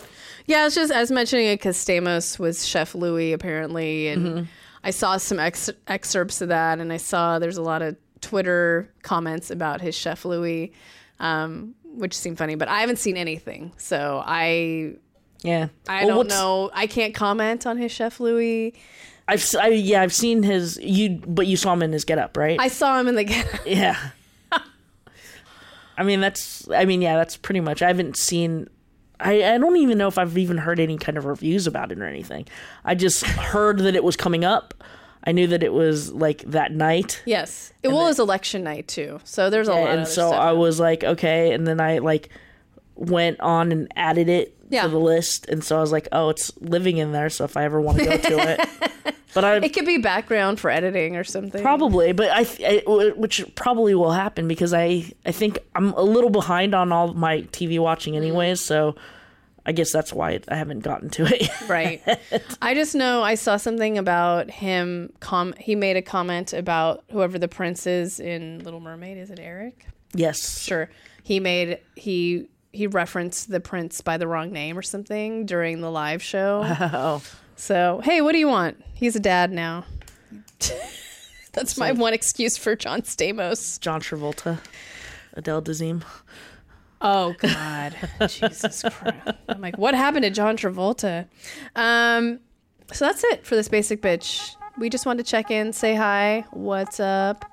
Yeah, 0.47 0.65
it's 0.65 0.75
just 0.75 0.91
I 0.91 0.99
was 0.99 1.11
mentioning 1.11 1.47
it 1.47 1.55
because 1.57 1.77
Stamos 1.77 2.37
was 2.39 2.65
Chef 2.67 2.95
Louis 2.95 3.33
apparently, 3.33 4.07
and 4.09 4.25
Mm-hmm. 4.27 4.43
I 4.83 4.89
saw 4.89 5.17
some 5.17 5.39
ex- 5.39 5.69
excerpts 5.87 6.41
of 6.41 6.47
that, 6.49 6.79
and 6.79 6.91
I 6.91 6.97
saw 6.97 7.37
there's 7.37 7.57
a 7.57 7.61
lot 7.61 7.83
of 7.83 7.95
Twitter 8.19 8.91
comments 9.03 9.51
about 9.51 9.79
his 9.79 9.93
Chef 9.93 10.25
Louis, 10.25 10.73
um, 11.19 11.75
which 11.83 12.17
seemed 12.17 12.39
funny, 12.39 12.55
but 12.55 12.67
I 12.67 12.79
haven't 12.81 12.97
seen 12.97 13.15
anything, 13.15 13.73
so 13.77 14.23
I 14.25 14.95
yeah 15.43 15.67
I 15.87 16.05
Well, 16.05 16.17
don't 16.17 16.29
know. 16.29 16.71
I 16.73 16.87
can't 16.87 17.13
comment 17.13 17.67
on 17.67 17.77
his 17.77 17.91
Chef 17.91 18.19
Louis. 18.19 18.73
I've 19.27 19.45
I, 19.59 19.67
yeah 19.67 20.01
I've 20.01 20.13
seen 20.13 20.41
his 20.43 20.77
you 20.81 21.21
but 21.27 21.45
you 21.47 21.55
saw 21.57 21.73
him 21.73 21.83
in 21.83 21.93
his 21.93 22.03
get 22.03 22.17
up 22.17 22.35
right 22.35 22.59
I 22.59 22.67
saw 22.67 22.99
him 22.99 23.07
in 23.07 23.15
the 23.15 23.45
yeah 23.65 23.97
I 25.97 26.03
mean 26.03 26.19
that's 26.21 26.69
I 26.69 26.85
mean 26.85 27.01
yeah 27.01 27.17
that's 27.17 27.37
pretty 27.37 27.59
much 27.59 27.81
I 27.81 27.87
haven't 27.87 28.17
seen 28.17 28.69
I, 29.19 29.53
I 29.53 29.57
don't 29.57 29.77
even 29.77 29.97
know 29.97 30.07
if 30.07 30.17
I've 30.17 30.37
even 30.37 30.57
heard 30.57 30.79
any 30.79 30.97
kind 30.97 31.17
of 31.17 31.25
reviews 31.25 31.67
about 31.67 31.91
it 31.91 31.99
or 31.99 32.05
anything 32.05 32.47
I 32.83 32.95
just 32.95 33.23
heard 33.25 33.79
that 33.79 33.95
it 33.95 34.03
was 34.03 34.15
coming 34.15 34.43
up 34.43 34.83
I 35.23 35.31
knew 35.31 35.47
that 35.47 35.61
it 35.61 35.73
was 35.73 36.11
like 36.11 36.41
that 36.47 36.71
night 36.71 37.21
yes. 37.25 37.73
It 37.83 37.89
was 37.89 38.19
election 38.19 38.63
night 38.63 38.87
too, 38.87 39.19
so 39.23 39.49
there's 39.49 39.67
a 39.67 39.73
lot. 39.73 39.89
of 39.89 39.99
and 39.99 40.07
so. 40.07 40.31
I 40.31 40.51
was 40.53 40.79
like 40.79 41.03
okay 41.03 41.53
and 41.53 41.67
then 41.67 41.79
I 41.79 41.99
like 41.99 42.29
went 43.01 43.39
on 43.39 43.71
and 43.71 43.91
added 43.95 44.29
it 44.29 44.55
Yeah. 44.69 44.83
to 44.83 44.89
the 44.89 44.99
list 44.99 45.47
and 45.49 45.63
so 45.63 45.77
I 45.77 45.81
was 45.81 45.91
like 45.91 46.07
oh 46.11 46.29
it's 46.29 46.51
living 46.61 46.97
in 46.97 47.11
there 47.11 47.29
so 47.29 47.43
if 47.45 47.57
I 47.57 47.63
ever 47.63 47.81
want 47.81 47.97
to 47.97 48.05
go 48.05 48.17
to 48.17 48.37
it 48.51 49.15
but 49.33 49.43
I 49.43 49.55
It 49.57 49.73
could 49.73 49.85
be 49.85 49.97
background 49.97 50.59
for 50.59 50.69
editing 50.69 51.15
or 51.15 51.23
something. 51.23 51.61
Probably, 51.61 52.11
but 52.11 52.29
I, 52.31 52.43
th- 52.43 52.83
I- 52.87 53.09
which 53.17 53.43
probably 53.55 53.95
will 53.95 54.11
happen 54.11 54.47
because 54.47 54.73
I 54.73 55.05
I 55.25 55.31
think 55.31 55.57
I'm 55.75 55.93
a 55.93 56.01
little 56.03 56.29
behind 56.29 56.75
on 56.75 56.91
all 56.91 57.13
my 57.13 57.41
TV 57.51 57.79
watching 57.79 58.13
Mm-hmm. 58.13 58.23
anyways, 58.23 58.61
so 58.61 58.95
I 59.65 59.71
guess 59.73 59.91
that's 59.93 60.11
why 60.11 60.39
I 60.47 60.55
haven't 60.55 60.79
gotten 60.79 61.09
to 61.11 61.25
it. 61.25 61.49
Right. 61.69 62.01
I 62.61 62.73
just 62.73 62.93
know 62.95 63.21
I 63.23 63.35
saw 63.35 63.55
something 63.57 63.97
about 63.97 64.49
him. 64.51 65.13
Com- 65.21 65.53
he 65.57 65.75
made 65.75 65.95
a 65.97 66.01
comment 66.01 66.51
about 66.53 67.03
whoever 67.11 67.39
the 67.39 67.47
prince 67.47 67.87
is 67.87 68.19
in 68.19 68.59
Little 68.65 68.79
Mermaid. 68.81 69.17
Is 69.17 69.29
it 69.31 69.39
Eric? 69.39 69.85
yes. 70.13 70.61
Sure. 70.61 70.89
He 71.23 71.39
made 71.39 71.79
he 71.95 72.49
he 72.73 72.87
referenced 72.87 73.49
the 73.49 73.59
prince 73.59 74.01
by 74.01 74.17
the 74.17 74.27
wrong 74.27 74.51
name 74.51 74.77
or 74.77 74.81
something 74.81 75.45
during 75.45 75.81
the 75.81 75.91
live 75.91 76.21
show. 76.23 76.63
Oh, 76.93 77.21
So 77.55 78.01
hey, 78.03 78.21
what 78.21 78.31
do 78.33 78.37
you 78.39 78.47
want? 78.47 78.83
He's 78.93 79.15
a 79.15 79.19
dad 79.19 79.51
now. 79.51 79.85
That's 81.53 81.77
my 81.77 81.91
one 81.91 82.13
excuse 82.13 82.57
for 82.57 82.75
John 82.75 83.01
Stamos. 83.01 83.79
John 83.79 83.99
Travolta, 84.01 84.59
Adele 85.33 85.61
Dazeem. 85.61 86.03
Oh 87.01 87.33
God, 87.39 87.95
Jesus 88.29 88.83
Christ! 88.83 89.37
I'm 89.49 89.59
like, 89.59 89.77
what 89.77 89.93
happened 89.93 90.23
to 90.23 90.29
John 90.29 90.55
Travolta? 90.55 91.27
Um, 91.75 92.39
so 92.93 93.05
that's 93.05 93.23
it 93.25 93.45
for 93.45 93.55
this 93.55 93.67
basic 93.67 94.01
bitch. 94.01 94.55
We 94.77 94.89
just 94.89 95.05
wanted 95.05 95.25
to 95.25 95.29
check 95.31 95.51
in, 95.51 95.73
say 95.73 95.95
hi, 95.95 96.45
what's 96.51 96.99
up. 97.01 97.43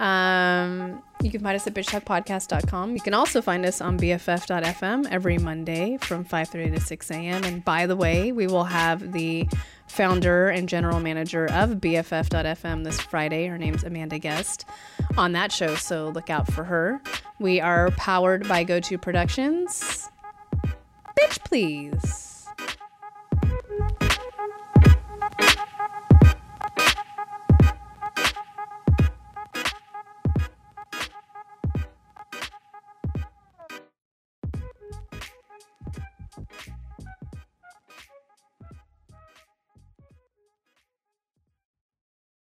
Um, 0.00 1.02
you 1.22 1.30
can 1.30 1.42
find 1.42 1.54
us 1.54 1.66
at 1.66 1.74
bitchtalkpodcast.com. 1.74 2.94
You 2.94 3.02
can 3.02 3.12
also 3.12 3.42
find 3.42 3.66
us 3.66 3.82
on 3.82 3.98
BFF.fm 3.98 5.06
every 5.10 5.36
Monday 5.36 5.98
from 5.98 6.24
5:30 6.24 6.74
to 6.74 6.80
6 6.80 7.10
a.m. 7.10 7.44
And 7.44 7.62
by 7.62 7.86
the 7.86 7.94
way, 7.94 8.32
we 8.32 8.46
will 8.46 8.64
have 8.64 9.12
the 9.12 9.46
founder 9.86 10.48
and 10.48 10.70
general 10.70 11.00
manager 11.00 11.44
of 11.46 11.72
BFF.fm 11.72 12.82
this 12.84 12.98
Friday. 12.98 13.46
Her 13.46 13.58
name's 13.58 13.84
Amanda 13.84 14.18
Guest 14.18 14.64
on 15.18 15.32
that 15.32 15.52
show, 15.52 15.74
so 15.74 16.08
look 16.08 16.30
out 16.30 16.50
for 16.50 16.64
her. 16.64 17.02
We 17.38 17.60
are 17.60 17.90
powered 17.90 18.48
by 18.48 18.64
GoTo 18.64 18.96
Productions. 18.96 20.08
Bitch, 21.18 21.44
please. 21.44 22.29